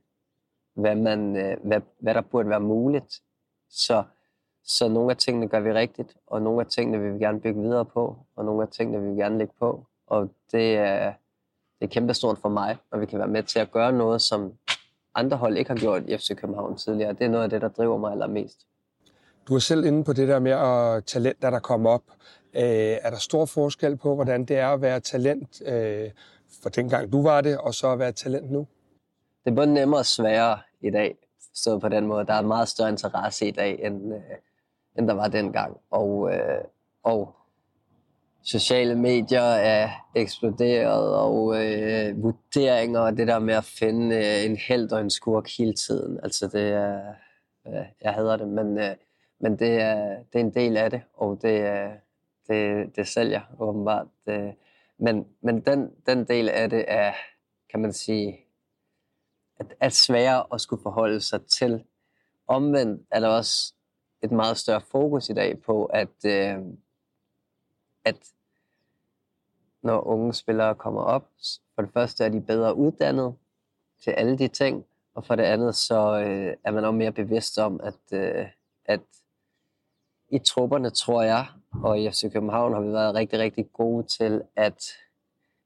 hvad, 0.73 0.95
man, 0.95 1.35
øh, 1.35 1.57
hvad, 1.63 1.81
hvad 1.99 2.13
der 2.13 2.21
burde 2.21 2.49
være 2.49 2.59
muligt. 2.59 3.21
Så, 3.69 4.03
så 4.63 4.87
nogle 4.87 5.11
af 5.11 5.17
tingene 5.17 5.47
gør 5.47 5.59
vi 5.59 5.73
rigtigt, 5.73 6.17
og 6.27 6.41
nogle 6.41 6.61
af 6.61 6.67
tingene 6.67 6.99
vil 6.99 7.13
vi 7.13 7.19
gerne 7.19 7.41
bygge 7.41 7.61
videre 7.61 7.85
på, 7.85 8.17
og 8.35 8.45
nogle 8.45 8.61
af 8.61 8.67
tingene 8.67 9.01
vil 9.01 9.15
vi 9.15 9.21
gerne 9.21 9.37
lægge 9.37 9.53
på. 9.59 9.85
Og 10.09 10.29
det 10.51 10.75
er, 10.75 11.13
det 11.79 11.85
er 11.85 11.87
kæmpestort 11.87 12.37
for 12.37 12.49
mig, 12.49 12.77
at 12.93 13.01
vi 13.01 13.05
kan 13.05 13.19
være 13.19 13.27
med 13.27 13.43
til 13.43 13.59
at 13.59 13.71
gøre 13.71 13.91
noget, 13.91 14.21
som 14.21 14.53
andre 15.15 15.37
hold 15.37 15.57
ikke 15.57 15.69
har 15.69 15.77
gjort 15.77 16.03
i 16.07 16.17
FC 16.17 16.35
København 16.35 16.77
tidligere. 16.77 17.13
Det 17.13 17.21
er 17.21 17.29
noget 17.29 17.43
af 17.43 17.49
det, 17.49 17.61
der 17.61 17.69
driver 17.69 17.97
mig 17.97 18.11
allermest. 18.11 18.65
Du 19.47 19.55
er 19.55 19.59
selv 19.59 19.85
inde 19.85 20.03
på 20.03 20.13
det 20.13 20.27
der 20.27 20.39
med 20.39 20.51
at 20.51 21.05
talent, 21.05 21.41
der 21.41 21.59
kommer 21.59 21.89
op. 21.89 22.03
Øh, 22.53 22.97
er 23.01 23.09
der 23.09 23.17
stor 23.17 23.45
forskel 23.45 23.97
på, 23.97 24.15
hvordan 24.15 24.45
det 24.45 24.57
er 24.57 24.67
at 24.67 24.81
være 24.81 24.99
talent 24.99 25.61
øh, 25.65 26.09
for 26.63 26.69
dengang 26.69 27.11
du 27.11 27.23
var 27.23 27.41
det, 27.41 27.57
og 27.57 27.73
så 27.73 27.91
at 27.91 27.99
være 27.99 28.11
talent 28.11 28.51
nu? 28.51 28.67
Det 29.45 29.51
er 29.51 29.55
både 29.55 29.73
nemmere 29.73 29.99
og 29.99 30.05
sværere 30.05 30.59
i 30.81 30.89
dag, 30.89 31.15
stået 31.53 31.81
på 31.81 31.89
den 31.89 32.07
måde. 32.07 32.25
Der 32.25 32.33
er 32.33 32.41
meget 32.41 32.67
større 32.67 32.89
interesse 32.89 33.47
i 33.47 33.51
dag, 33.51 33.79
end, 33.83 34.13
øh, 34.13 34.21
end 34.97 35.07
der 35.07 35.13
var 35.13 35.27
dengang. 35.27 35.77
Og, 35.91 36.33
øh, 36.33 36.63
og 37.03 37.35
sociale 38.43 38.95
medier 38.95 39.41
er 39.41 39.89
eksploderet, 40.15 41.15
og 41.15 41.65
øh, 41.65 42.23
vurderinger 42.23 42.99
og 42.99 43.17
det 43.17 43.27
der 43.27 43.39
med 43.39 43.53
at 43.53 43.63
finde 43.63 44.15
øh, 44.15 44.45
en 44.45 44.57
held 44.57 44.91
og 44.91 45.01
en 45.01 45.09
skurk 45.09 45.49
hele 45.57 45.73
tiden. 45.73 46.19
Altså 46.23 46.47
det 46.47 46.71
er, 46.71 46.99
øh, 47.67 47.85
jeg 48.01 48.13
hader 48.13 48.37
det, 48.37 48.47
men, 48.47 48.77
øh, 48.77 48.95
men 49.39 49.59
det, 49.59 49.81
er, 49.81 50.15
det 50.33 50.35
er 50.35 50.39
en 50.39 50.53
del 50.53 50.77
af 50.77 50.89
det, 50.89 51.01
og 51.13 51.39
det, 51.41 51.89
det, 52.47 52.95
det 52.95 53.07
sælger 53.07 53.41
åbenbart. 53.59 54.07
Det, 54.25 54.55
men 54.99 55.25
men 55.41 55.61
den, 55.61 55.89
den 56.05 56.25
del 56.27 56.49
af 56.49 56.69
det 56.69 56.85
er, 56.87 57.13
kan 57.71 57.79
man 57.79 57.93
sige, 57.93 58.39
at, 59.59 59.73
at 59.79 59.93
sværere 59.93 60.45
at 60.53 60.61
skulle 60.61 60.83
forholde 60.83 61.21
sig 61.21 61.45
til. 61.45 61.83
Omvendt 62.47 63.07
er 63.11 63.19
der 63.19 63.27
også 63.27 63.73
et 64.23 64.31
meget 64.31 64.57
større 64.57 64.81
fokus 64.81 65.29
i 65.29 65.33
dag 65.33 65.61
på, 65.61 65.85
at, 65.85 66.25
øh, 66.25 66.57
at 68.09 68.33
når 69.81 70.07
unge 70.07 70.33
spillere 70.33 70.75
kommer 70.75 71.01
op, 71.01 71.29
for 71.75 71.81
det 71.81 71.91
første 71.93 72.23
er 72.25 72.29
de 72.29 72.41
bedre 72.41 72.75
uddannet 72.75 73.35
til 74.03 74.11
alle 74.11 74.37
de 74.37 74.47
ting, 74.47 74.85
og 75.15 75.25
for 75.25 75.35
det 75.35 75.43
andet 75.43 75.75
så 75.75 76.19
øh, 76.19 76.53
er 76.63 76.71
man 76.71 76.85
også 76.85 76.91
mere 76.91 77.11
bevidst 77.11 77.57
om, 77.57 77.79
at, 77.83 78.13
øh, 78.13 78.45
at 78.85 79.01
i 80.31 80.39
trupperne, 80.39 80.89
tror 80.89 81.21
jeg, 81.21 81.45
og 81.83 81.99
i 81.99 82.09
FC 82.09 82.31
København 82.33 82.73
har 82.73 82.81
vi 82.81 82.91
været 82.91 83.15
rigtig, 83.15 83.39
rigtig 83.39 83.73
gode 83.73 84.07
til, 84.07 84.41
at 84.55 84.83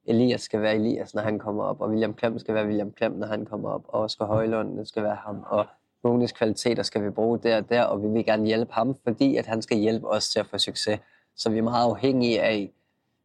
Elias 0.05 0.41
skal 0.41 0.61
være 0.61 0.75
Elias, 0.75 1.13
når 1.13 1.21
han 1.21 1.39
kommer 1.39 1.63
op, 1.63 1.81
og 1.81 1.89
William 1.89 2.13
Klem 2.13 2.39
skal 2.39 2.55
være 2.55 2.65
William 2.65 2.91
Klem, 2.91 3.11
når 3.11 3.27
han 3.27 3.45
kommer 3.45 3.69
op, 3.69 3.83
og 3.87 4.01
Oscar 4.01 4.25
Højlund 4.25 4.85
skal 4.85 5.03
være 5.03 5.15
ham, 5.15 5.43
og 5.47 5.65
nogle 6.03 6.27
kvaliteter 6.27 6.83
skal 6.83 7.03
vi 7.03 7.09
bruge 7.09 7.39
der 7.39 7.57
og 7.57 7.69
der, 7.69 7.83
og 7.83 8.03
vi 8.03 8.07
vil 8.07 8.25
gerne 8.25 8.45
hjælpe 8.45 8.73
ham, 8.73 8.95
fordi 9.03 9.37
at 9.37 9.45
han 9.45 9.61
skal 9.61 9.77
hjælpe 9.77 10.07
os 10.07 10.29
til 10.29 10.39
at 10.39 10.45
få 10.45 10.57
succes. 10.57 10.99
Så 11.35 11.49
vi 11.49 11.57
er 11.57 11.63
meget 11.63 11.89
afhængige 11.89 12.41
af, 12.41 12.73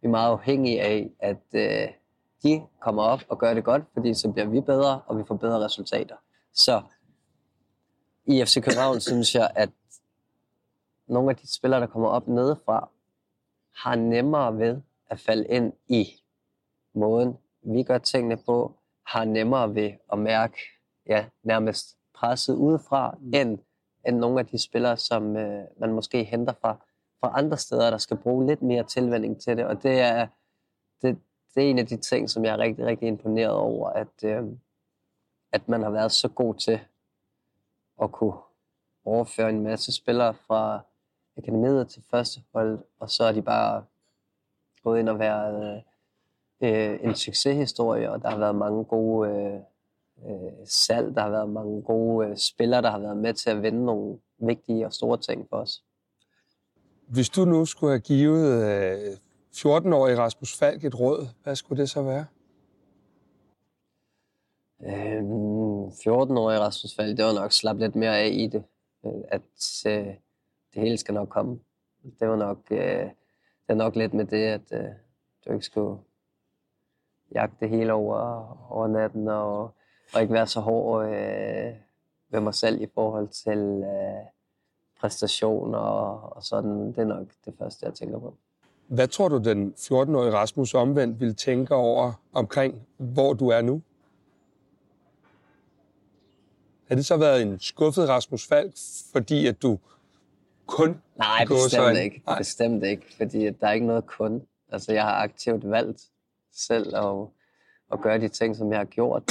vi 0.01 0.07
er 0.07 0.11
meget 0.11 0.31
afhængige 0.31 0.83
af, 0.83 1.11
at 1.19 1.43
øh, 1.53 1.89
de 2.43 2.63
kommer 2.81 3.03
op 3.03 3.21
og 3.29 3.39
gør 3.39 3.55
det 3.55 3.65
godt, 3.65 3.83
fordi 3.93 4.15
så 4.15 4.33
bliver 4.33 4.47
vi 4.47 4.61
bedre, 4.61 5.01
og 5.07 5.19
vi 5.19 5.25
får 5.29 5.37
bedre 5.37 5.65
resultater. 5.65 6.17
Så 6.53 6.83
i 8.27 8.45
FC 8.45 8.63
København 8.63 9.01
synes 9.01 9.35
jeg, 9.35 9.51
at 9.55 9.71
nogle 11.07 11.31
af 11.31 11.37
de 11.37 11.55
spillere, 11.55 11.81
der 11.81 11.87
kommer 11.87 12.09
op 12.09 12.29
nedefra, 12.29 12.89
har 13.77 13.95
nemmere 13.95 14.59
ved 14.59 14.81
at 15.11 15.21
falde 15.21 15.47
ind 15.47 15.73
i 15.89 16.07
måden, 16.95 17.39
vi 17.63 17.83
gør 17.83 17.99
tingene 17.99 18.37
på, 18.37 18.75
har 19.07 19.25
nemmere 19.25 19.75
ved 19.75 19.93
at 20.13 20.19
mærke 20.19 20.57
ja, 21.07 21.25
nærmest 21.43 21.97
presset 22.15 22.55
udefra, 22.55 23.15
mm. 23.21 23.35
end, 23.35 23.59
end 24.07 24.19
nogle 24.19 24.41
af 24.41 24.47
de 24.47 24.63
spillere, 24.63 24.97
som 24.97 25.37
øh, 25.37 25.65
man 25.81 25.93
måske 25.93 26.25
henter 26.25 26.53
fra, 26.61 26.77
fra 27.21 27.33
andre 27.35 27.57
steder, 27.57 27.91
der 27.91 27.99
skal 27.99 28.17
bruge 28.17 28.47
lidt 28.47 28.63
mere 28.63 28.83
tilvænding 28.83 29.41
til 29.41 29.57
det. 29.57 29.65
Og 29.65 29.83
det 29.83 30.01
er, 30.01 30.27
det, 31.03 31.19
det 31.55 31.67
er 31.67 31.71
en 31.71 31.79
af 31.79 31.87
de 31.87 31.97
ting, 31.97 32.31
som 32.31 32.45
jeg 32.45 32.53
er 32.53 32.59
rigtig, 32.59 32.87
rigtig 32.87 33.09
imponeret 33.09 33.53
over, 33.53 33.89
at, 33.91 34.25
øh, 34.25 34.45
at 35.53 35.69
man 35.69 35.83
har 35.83 35.91
været 35.91 36.13
så 36.13 36.29
god 36.29 36.55
til 36.55 36.81
at 38.03 38.13
kunne 38.13 38.35
overføre 39.05 39.51
en 39.51 39.63
masse 39.63 39.93
spillere 39.93 40.35
fra 40.35 40.81
akademiet 41.37 41.89
til 41.89 42.03
første 42.11 42.41
hold, 42.53 42.79
og 43.01 43.11
så 43.11 43.25
er 43.25 43.33
de 43.33 43.43
bare 43.43 43.85
gået 44.83 44.99
ind 44.99 45.09
og 45.09 45.19
været 45.19 45.83
øh, 46.61 46.99
en 47.03 47.15
succeshistorie, 47.15 48.11
og 48.11 48.23
der 48.23 48.31
har 48.31 48.39
været 48.39 48.55
mange 48.55 48.85
gode 48.85 49.31
øh, 49.31 49.61
øh, 50.31 50.53
salg, 50.65 51.15
der 51.15 51.21
har 51.21 51.31
været 51.31 51.49
mange 51.49 51.83
gode 51.83 52.29
øh, 52.29 52.37
spillere, 52.37 52.83
der 52.83 52.91
har 52.91 52.99
været 52.99 53.17
med 53.17 53.35
til 53.35 53.51
at 53.51 53.63
vende 53.63 53.85
nogle 53.85 54.19
vigtige 54.39 54.87
og 54.87 54.93
store 54.93 55.17
ting 55.17 55.49
for 55.49 55.57
os. 55.57 55.83
Hvis 57.09 57.29
du 57.29 57.45
nu 57.45 57.65
skulle 57.65 57.91
have 57.91 58.01
givet 58.01 58.65
øh, 58.65 59.17
14-årige 59.57 60.19
Rasmus 60.19 60.59
Falk 60.59 60.85
et 60.85 61.01
råd, 61.01 61.29
hvad 61.43 61.57
skulle 61.57 61.81
det 61.81 61.91
så 61.91 62.03
være? 62.03 62.27
Øhm, 64.83 65.87
14-årige 65.87 66.61
Rasmus 66.61 66.97
Falk, 66.97 67.17
det 67.17 67.25
var 67.25 67.33
nok 67.33 67.53
slappe 67.53 67.83
lidt 67.83 67.97
mere 67.97 68.19
af 68.19 68.29
i 68.33 68.47
det. 68.47 68.65
Øh, 69.07 69.13
at 69.29 69.43
øh, 69.87 70.07
det 70.75 70.83
hele 70.83 70.97
skal 70.97 71.15
nok 71.15 71.29
komme. 71.29 71.59
Det 72.21 72.29
var 72.29 72.37
nok, 72.37 72.59
øh, 72.71 72.79
det 72.79 73.69
var 73.69 73.75
nok 73.75 73.97
lidt 73.97 74.15
med 74.15 74.25
det, 74.25 74.45
at 74.45 74.73
øh, 74.73 74.89
du 75.47 75.53
ikke 75.53 75.65
skulle 75.65 75.99
jagte 77.35 77.57
det 77.61 77.69
hele 77.69 77.93
over, 77.93 78.19
over 78.73 78.87
natten, 78.87 79.29
og, 79.29 79.63
og 80.15 80.23
ikke 80.23 80.35
være 80.35 80.47
så 80.47 80.61
hård 80.61 81.07
øh, 81.07 81.75
ved 82.31 82.41
mig 82.41 82.55
selv 82.55 82.83
i 82.83 82.89
forhold 82.95 83.29
til 83.29 83.85
øh, 83.85 84.38
præstationer 85.01 85.79
og, 85.79 86.37
og 86.37 86.43
sådan. 86.43 86.87
Det 86.87 86.99
er 86.99 87.05
nok 87.05 87.27
det 87.45 87.55
første, 87.59 87.87
jeg 87.87 87.95
tænker 87.95 88.19
på. 88.19 88.35
Hvad 88.87 89.09
tror 89.09 89.29
du, 89.29 89.39
den 89.39 89.75
14-årige 89.77 90.33
Rasmus 90.33 90.75
omvendt 90.75 91.21
vil 91.21 91.35
tænke 91.35 91.75
over 91.75 92.13
omkring, 92.33 92.87
hvor 92.97 93.33
du 93.33 93.49
er 93.49 93.63
nu? 93.63 93.83
Har 96.89 96.95
det 96.95 97.07
så 97.07 97.17
været 97.17 97.43
en 97.43 97.61
skuffet 97.61 98.09
Rasmus 98.09 98.49
Falk, 98.49 98.73
fordi 99.13 99.47
at 99.47 99.63
du 99.63 99.79
kun 100.67 101.01
Nej, 101.17 101.45
bestemt 101.45 101.99
ikke. 101.99 102.23
Nej. 102.27 102.39
Bestemt 102.39 102.85
ikke, 102.85 103.15
fordi 103.17 103.51
der 103.51 103.67
er 103.67 103.73
ikke 103.73 103.87
noget 103.87 104.07
kun. 104.07 104.43
Altså, 104.73 104.93
jeg 104.93 105.03
har 105.03 105.15
aktivt 105.15 105.71
valgt 105.71 106.03
selv 106.53 106.97
at, 106.97 107.27
at 107.93 108.01
gøre 108.01 108.19
de 108.19 108.29
ting, 108.29 108.57
som 108.57 108.71
jeg 108.71 108.79
har 108.79 108.85
gjort. 108.85 109.23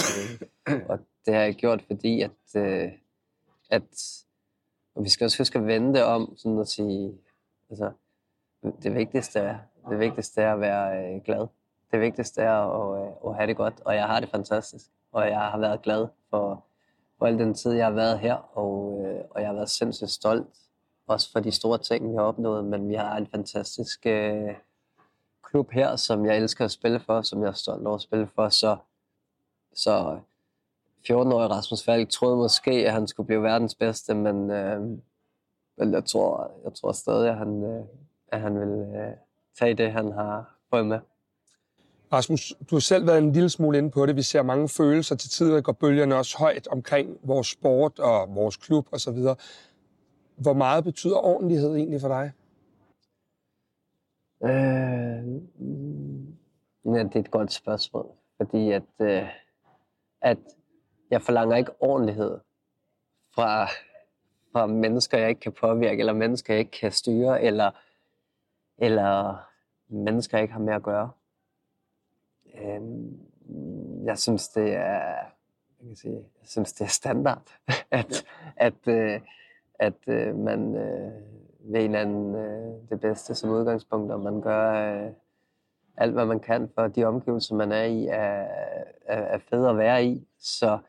og 0.90 1.00
det 1.26 1.34
har 1.34 1.42
jeg 1.42 1.56
gjort, 1.56 1.84
fordi 1.88 2.22
at, 2.22 2.56
øh, 2.56 2.92
at 3.70 3.84
og 4.98 5.04
vi 5.04 5.10
skal 5.10 5.26
også 5.26 5.38
huske 5.38 5.60
at 5.60 5.68
vende 5.68 5.94
det 5.94 6.04
om, 6.04 6.34
sådan 6.38 6.60
at 6.60 6.68
sige, 6.68 7.18
altså, 7.70 7.92
det 8.84 8.96
vigtigste 8.96 9.40
er, 9.40 9.58
det 9.90 10.00
vigtigste 10.00 10.42
er 10.42 10.54
at 10.54 10.60
være 10.60 11.16
øh, 11.16 11.22
glad. 11.22 11.48
Det 11.92 12.02
vigtigste 12.02 12.42
er 12.42 12.54
at, 12.54 13.02
øh, 13.02 13.14
at 13.26 13.36
have 13.36 13.48
det 13.48 13.58
godt, 13.58 13.82
og 13.86 13.96
jeg 13.96 14.06
har 14.06 14.20
det 14.20 14.30
fantastisk. 14.30 14.86
Og 15.12 15.28
jeg 15.28 15.40
har 15.40 15.58
været 15.58 15.82
glad 15.82 16.08
for, 16.30 16.66
for 17.18 17.26
al 17.26 17.40
den 17.40 17.54
tid, 17.54 17.72
jeg 17.72 17.86
har 17.86 17.94
været 17.94 18.20
her, 18.20 18.58
og, 18.58 19.06
øh, 19.06 19.24
og 19.30 19.42
jeg 19.42 19.50
har 19.50 19.54
været 19.54 19.70
sindssygt 19.70 20.10
stolt, 20.10 20.48
også 21.08 21.32
for 21.32 21.40
de 21.40 21.52
store 21.52 21.78
ting, 21.78 22.12
vi 22.12 22.16
har 22.16 22.24
opnået, 22.24 22.66
men 22.66 22.90
vi 22.90 22.94
har 22.94 23.18
en 23.18 23.28
fantastisk 23.28 24.06
øh, 24.06 24.56
klub 25.44 25.72
her, 25.72 25.96
som 25.96 26.26
jeg 26.26 26.38
elsker 26.38 26.66
at 26.66 26.72
spille 26.72 27.00
for, 27.00 27.22
som 27.22 27.42
jeg 27.42 27.48
er 27.48 27.54
stolt 27.54 27.88
over 27.88 27.96
at 27.96 28.02
spille 28.02 28.28
for, 28.36 28.50
så, 28.50 28.78
så 29.74 30.20
14-årige 31.10 31.50
Rasmus 31.50 31.84
Falk 31.84 32.10
troede 32.10 32.38
måske, 32.38 32.72
at 32.72 32.94
han 32.94 33.08
skulle 33.08 33.28
blive 33.28 33.44
verdens 33.44 33.76
bedste, 33.76 34.14
men, 34.16 34.52
øh, 34.52 34.82
jeg, 35.78 36.06
tror, 36.06 36.52
jeg 36.64 36.74
tror 36.74 36.92
stadig, 36.92 37.30
at 37.30 37.38
han, 37.38 37.64
øh, 37.64 37.84
at 38.28 38.42
han 38.42 38.60
vil 38.60 38.96
øh, 38.96 39.14
tage 39.60 39.74
det, 39.74 39.92
han 39.92 40.12
har 40.12 40.58
fået 40.70 40.86
med. 40.86 41.00
Rasmus, 42.14 42.54
du 42.70 42.76
har 42.76 42.80
selv 42.80 43.08
været 43.08 43.18
en 43.18 43.32
lille 43.32 43.50
smule 43.50 43.78
inde 43.78 43.92
på 43.92 44.06
det. 44.06 44.16
Vi 44.16 44.22
ser 44.22 44.42
mange 44.42 44.70
følelser. 44.70 45.16
Til 45.16 45.30
tider 45.30 45.62
går 45.62 45.72
bølgerne 45.72 46.16
også 46.16 46.38
højt 46.38 46.68
omkring 46.68 47.18
vores 47.24 47.48
sport 47.48 48.00
og 48.00 48.36
vores 48.36 48.58
klub 48.58 48.88
osv. 48.92 49.18
Hvor 50.36 50.54
meget 50.54 50.84
betyder 50.84 51.18
ordentlighed 51.18 51.76
egentlig 51.76 52.02
for 52.02 52.08
dig? 52.08 52.32
Øh, 54.44 55.28
ja, 56.86 57.04
det 57.04 57.16
er 57.16 57.20
et 57.20 57.32
godt 57.32 57.54
spørgsmål. 57.54 58.08
Fordi 58.38 58.72
at, 58.72 58.84
øh, 59.02 59.24
at 60.22 60.38
jeg 61.12 61.22
forlanger 61.22 61.56
ikke 61.56 61.72
ordentlighed 61.80 62.40
fra, 63.36 63.66
fra 64.52 64.66
mennesker, 64.66 65.18
jeg 65.18 65.30
ikke 65.30 65.42
kan 65.42 65.52
påvirke, 65.52 66.00
eller 66.00 66.14
mennesker, 66.14 66.54
jeg 66.54 66.60
ikke 66.60 66.80
kan 66.80 66.92
styre, 66.92 67.44
eller, 67.44 67.72
eller 68.78 69.44
mennesker, 69.88 70.38
jeg 70.38 70.44
ikke 70.44 70.54
har 70.54 70.62
med 70.62 70.74
at 70.74 70.84
gøre. 70.84 71.12
Øhm, 72.62 73.20
jeg 74.06 74.18
synes, 74.18 74.50
det 74.50 74.74
er, 74.74 75.16
jeg 75.80 75.88
kan 75.88 75.96
sige, 75.96 76.16
jeg 76.16 76.48
synes, 76.48 76.74
det 76.74 76.86
er 76.86 76.90
standard, 76.90 77.58
at, 77.92 78.26
at, 78.56 78.88
øh, 78.88 79.22
at 79.80 80.08
øh, 80.08 80.36
man 80.36 80.76
øh, 80.76 81.12
ved 81.60 81.82
hinanden 81.82 82.36
øh, 82.36 82.90
det 82.90 83.00
bedste 83.02 83.36
som 83.36 83.50
udgangspunkt, 83.50 84.12
og 84.12 84.20
man 84.20 84.42
gør 84.42 84.72
øh, 84.72 85.12
alt, 85.98 86.14
hvad 86.14 86.26
man 86.26 86.40
kan 86.40 86.70
for 86.76 86.88
de 86.88 87.04
omgivelser, 87.04 87.56
man 87.56 87.72
er 87.72 87.84
i, 87.84 88.06
er, 88.06 88.48
er, 89.06 89.22
er 89.22 89.38
fede 89.38 89.70
at 89.70 89.78
være 89.78 90.06
i. 90.06 90.28
Så 90.40 90.80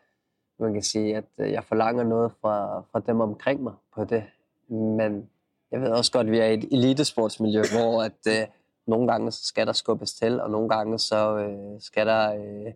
man 0.59 0.73
kan 0.73 0.83
sige, 0.83 1.17
at 1.17 1.25
øh, 1.39 1.53
jeg 1.53 1.65
forlanger 1.65 2.05
noget 2.05 2.33
fra, 2.41 2.81
fra 2.93 3.01
dem 3.07 3.21
omkring 3.21 3.63
mig 3.63 3.75
på 3.95 4.05
det. 4.05 4.25
Men 4.69 5.31
jeg 5.71 5.81
ved 5.81 5.91
også 5.91 6.13
godt, 6.13 6.27
at 6.27 6.33
vi 6.33 6.39
er 6.39 6.47
i 6.47 6.55
et 6.55 6.69
elitesportsmiljø, 6.73 7.63
hvor 7.77 8.03
at, 8.03 8.27
øh, 8.29 8.47
nogle 8.87 9.09
gange 9.09 9.31
så 9.31 9.45
skal 9.45 9.67
der 9.67 9.73
skubbes 9.73 10.15
til, 10.15 10.41
og 10.41 10.51
nogle 10.51 10.69
gange 10.69 10.99
så 10.99 11.37
øh, 11.37 11.81
skal 11.81 12.07
der 12.07 12.35
øh, 12.35 12.73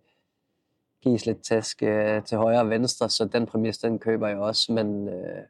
gives 1.03 1.27
lidt 1.27 1.43
tæsk 1.43 1.83
øh, 1.83 2.25
til 2.25 2.39
højre 2.39 2.61
og 2.61 2.71
venstre, 2.71 3.09
så 3.11 3.25
den 3.25 3.47
præmis, 3.47 3.79
den 3.79 3.99
køber 3.99 4.29
jeg 4.29 4.39
også, 4.39 4.73
men, 4.73 5.09
øh, 5.09 5.43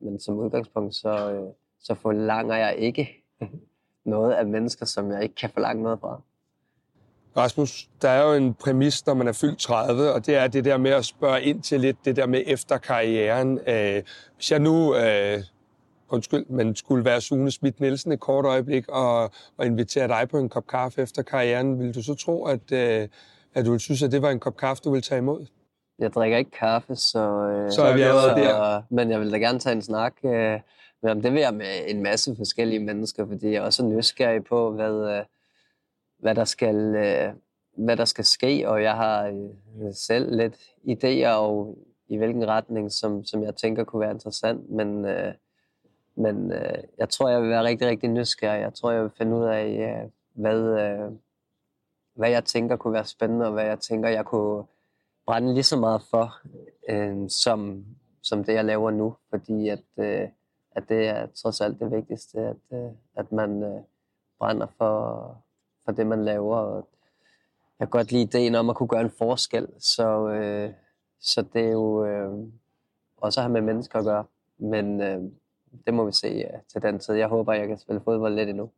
men 0.00 0.20
som 0.20 0.38
udgangspunkt, 0.38 0.94
så, 0.94 1.32
øh, 1.32 1.52
så 1.80 1.94
forlanger 1.94 2.56
jeg 2.56 2.76
ikke 2.76 3.24
noget 4.04 4.32
af 4.32 4.46
mennesker, 4.46 4.86
som 4.86 5.12
jeg 5.12 5.22
ikke 5.22 5.34
kan 5.34 5.50
forlange 5.50 5.82
noget 5.82 6.00
fra. 6.00 6.20
Rasmus, 7.36 7.88
der 8.02 8.08
er 8.08 8.28
jo 8.28 8.34
en 8.34 8.54
præmis, 8.54 9.06
når 9.06 9.14
man 9.14 9.28
er 9.28 9.32
fyldt 9.32 9.58
30, 9.58 10.12
og 10.12 10.26
det 10.26 10.36
er 10.36 10.46
det 10.46 10.64
der 10.64 10.76
med 10.76 10.90
at 10.90 11.04
spørge 11.04 11.42
ind 11.42 11.62
til 11.62 11.80
lidt 11.80 11.96
det 12.04 12.16
der 12.16 12.26
med 12.26 12.42
efter 12.46 12.78
karrieren. 12.78 13.60
Øh, 13.66 14.02
hvis 14.36 14.50
jeg 14.50 14.58
nu, 14.58 14.94
øh, 14.96 15.38
undskyld, 16.08 16.46
men 16.46 16.76
skulle 16.76 17.04
være 17.04 17.20
Sune 17.20 17.50
Schmidt 17.50 17.80
Nielsen 17.80 18.12
et 18.12 18.20
kort 18.20 18.44
øjeblik 18.44 18.88
og, 18.88 19.22
og 19.56 19.66
invitere 19.66 20.08
dig 20.08 20.28
på 20.30 20.38
en 20.38 20.48
kop 20.48 20.66
kaffe 20.66 21.02
efter 21.02 21.22
karrieren, 21.22 21.78
vil 21.78 21.94
du 21.94 22.02
så 22.02 22.14
tro, 22.14 22.44
at, 22.44 22.72
øh, 22.72 23.08
at 23.54 23.64
du 23.64 23.70
ville 23.70 23.80
synes, 23.80 24.02
at 24.02 24.12
det 24.12 24.22
var 24.22 24.30
en 24.30 24.40
kop 24.40 24.56
kaffe, 24.56 24.82
du 24.84 24.90
ville 24.90 25.02
tage 25.02 25.18
imod? 25.18 25.46
Jeg 25.98 26.12
drikker 26.12 26.38
ikke 26.38 26.50
kaffe, 26.50 26.96
så... 26.96 27.18
Øh, 27.18 27.72
Så 27.72 27.82
er 27.82 27.94
vi 27.94 28.02
allerede 28.02 28.40
der. 28.40 28.82
Men 28.90 29.10
jeg 29.10 29.20
vil 29.20 29.32
da 29.32 29.38
gerne 29.38 29.58
tage 29.58 29.76
en 29.76 29.82
snak. 29.82 30.12
Øh, 30.24 30.60
men 31.02 31.22
det 31.22 31.32
vil 31.32 31.40
jeg 31.40 31.54
med 31.54 31.66
en 31.86 32.02
masse 32.02 32.36
forskellige 32.36 32.80
mennesker, 32.80 33.26
fordi 33.26 33.46
jeg 33.46 33.56
er 33.56 33.60
også 33.62 33.84
nysgerrig 33.84 34.44
på, 34.44 34.70
hvad, 34.72 35.16
øh, 35.16 35.24
hvad, 36.20 36.34
der 36.34 36.44
skal, 36.44 36.76
øh, 36.76 37.32
hvad 37.76 37.96
der 37.96 38.04
skal 38.04 38.24
ske, 38.24 38.68
og 38.68 38.82
jeg 38.82 38.96
har 38.96 39.26
øh, 39.26 39.94
selv 39.94 40.36
lidt 40.36 40.54
idéer 40.88 41.28
og 41.28 41.78
i 42.08 42.16
hvilken 42.16 42.48
retning, 42.48 42.92
som, 42.92 43.24
som 43.24 43.42
jeg 43.42 43.56
tænker 43.56 43.84
kunne 43.84 44.00
være 44.00 44.10
interessant, 44.10 44.70
men, 44.70 45.04
øh, 45.04 45.34
men 46.14 46.52
øh, 46.52 46.78
jeg 46.98 47.08
tror, 47.08 47.28
jeg 47.28 47.42
vil 47.42 47.50
være 47.50 47.64
rigtig, 47.64 47.88
rigtig 47.88 48.08
nysgerrig. 48.08 48.60
Jeg 48.60 48.74
tror, 48.74 48.90
jeg 48.90 49.02
vil 49.02 49.10
finde 49.18 49.36
ud 49.36 49.44
af, 49.44 49.66
øh, 49.66 50.10
hvad, 50.32 50.60
øh, 50.60 51.12
hvad 52.14 52.30
jeg 52.30 52.44
tænker 52.44 52.76
kunne 52.76 52.92
være 52.92 53.04
spændende, 53.04 53.46
og 53.46 53.52
hvad 53.52 53.64
jeg 53.64 53.80
tænker, 53.80 54.08
jeg 54.08 54.24
kunne 54.24 54.64
brænde 55.26 55.54
lige 55.54 55.62
så 55.62 55.76
meget 55.76 56.02
for, 56.10 56.40
øh, 56.88 57.28
som, 57.28 57.84
som 58.22 58.44
det, 58.44 58.54
jeg 58.54 58.64
laver 58.64 58.90
nu. 58.90 59.16
Fordi 59.30 59.68
at, 59.68 59.84
øh, 59.96 60.28
at 60.72 60.88
det 60.88 61.08
er 61.08 61.26
trods 61.26 61.60
alt 61.60 61.80
det 61.80 61.90
vigtigste, 61.90 62.40
at, 62.40 62.56
øh, 62.72 62.90
at 63.16 63.32
man 63.32 63.62
øh, 63.62 63.80
brænder 64.38 64.66
for, 64.78 65.36
for 65.84 65.92
det, 65.92 66.06
man 66.06 66.24
laver. 66.24 66.56
Og 66.56 66.88
jeg 67.78 67.88
kan 67.88 67.90
godt 67.90 68.12
lide 68.12 68.22
ideen 68.22 68.54
om 68.54 68.70
at 68.70 68.76
kunne 68.76 68.88
gøre 68.88 69.00
en 69.00 69.12
forskel, 69.18 69.66
så, 69.78 70.28
øh, 70.28 70.70
så 71.20 71.44
det 71.52 71.64
er 71.64 71.70
jo 71.70 72.04
øh, 72.06 72.30
også 73.16 73.40
at 73.40 73.44
have 73.44 73.52
med 73.52 73.60
mennesker 73.60 73.98
at 73.98 74.04
gøre. 74.04 74.24
Men 74.58 75.00
øh, 75.00 75.18
det 75.86 75.94
må 75.94 76.04
vi 76.04 76.12
se 76.12 76.28
ja, 76.28 76.58
til 76.72 76.82
den 76.82 76.98
tid. 76.98 77.14
Jeg 77.14 77.28
håber, 77.28 77.52
jeg 77.52 77.68
kan 77.68 77.78
spille 77.78 78.00
fodbold 78.04 78.34
lidt 78.34 78.48
endnu. 78.48 78.70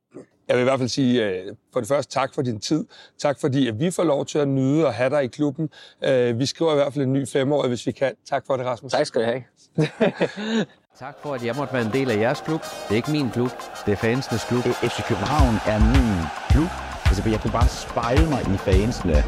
Jeg 0.48 0.56
vil 0.56 0.60
i 0.60 0.64
hvert 0.64 0.78
fald 0.78 0.88
sige, 0.88 1.26
øh, 1.28 1.56
for 1.72 1.80
det 1.80 1.88
første 1.88 2.12
tak 2.12 2.34
for 2.34 2.42
din 2.42 2.60
tid. 2.60 2.86
Tak 3.18 3.40
fordi, 3.40 3.68
at 3.68 3.80
vi 3.80 3.90
får 3.90 4.04
lov 4.04 4.26
til 4.26 4.38
at 4.38 4.48
nyde 4.48 4.86
og 4.86 4.94
have 4.94 5.10
dig 5.10 5.24
i 5.24 5.26
klubben. 5.26 5.70
Øh, 6.04 6.38
Vi 6.38 6.46
skriver 6.46 6.72
i 6.72 6.74
hvert 6.74 6.92
fald 6.92 7.04
en 7.04 7.12
ny 7.12 7.28
femårig, 7.28 7.68
hvis 7.68 7.86
vi 7.86 7.92
kan. 7.92 8.14
Tak 8.24 8.46
for 8.46 8.56
det, 8.56 8.66
Rasmus. 8.66 8.92
Tak 8.92 9.06
skal 9.06 9.20
du 9.20 9.26
have. 9.26 9.44
Tak 10.98 11.18
for, 11.18 11.34
at 11.34 11.44
jeg 11.44 11.54
måtte 11.58 11.72
være 11.74 11.86
en 11.86 11.92
del 11.92 12.10
af 12.10 12.16
jeres 12.16 12.40
klub. 12.40 12.60
Det 12.60 12.90
er 12.90 12.94
ikke 12.94 13.10
min 13.10 13.30
klub, 13.30 13.50
det 13.86 13.92
er 13.92 13.96
fansenes 13.96 14.44
klub. 14.44 14.62
FC 14.62 15.08
København 15.08 15.54
er 15.66 15.78
min 15.94 16.26
klub. 16.50 16.91
Altså, 17.12 17.30
jeg 17.30 17.40
kunne 17.40 17.52
bare 17.52 17.68
spejle 17.68 18.28
mig 18.28 18.40
i 18.54 18.56
fansene. 18.56 19.24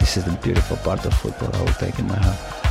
This 0.00 0.16
is 0.16 0.24
the 0.24 0.38
beautiful 0.42 0.76
part 0.76 1.06
of 1.06 1.12
football 1.12 1.50
I 1.54 1.60
will 1.62 1.74
take 1.80 1.98
in 1.98 2.06
my 2.06 2.16
heart. 2.16 2.67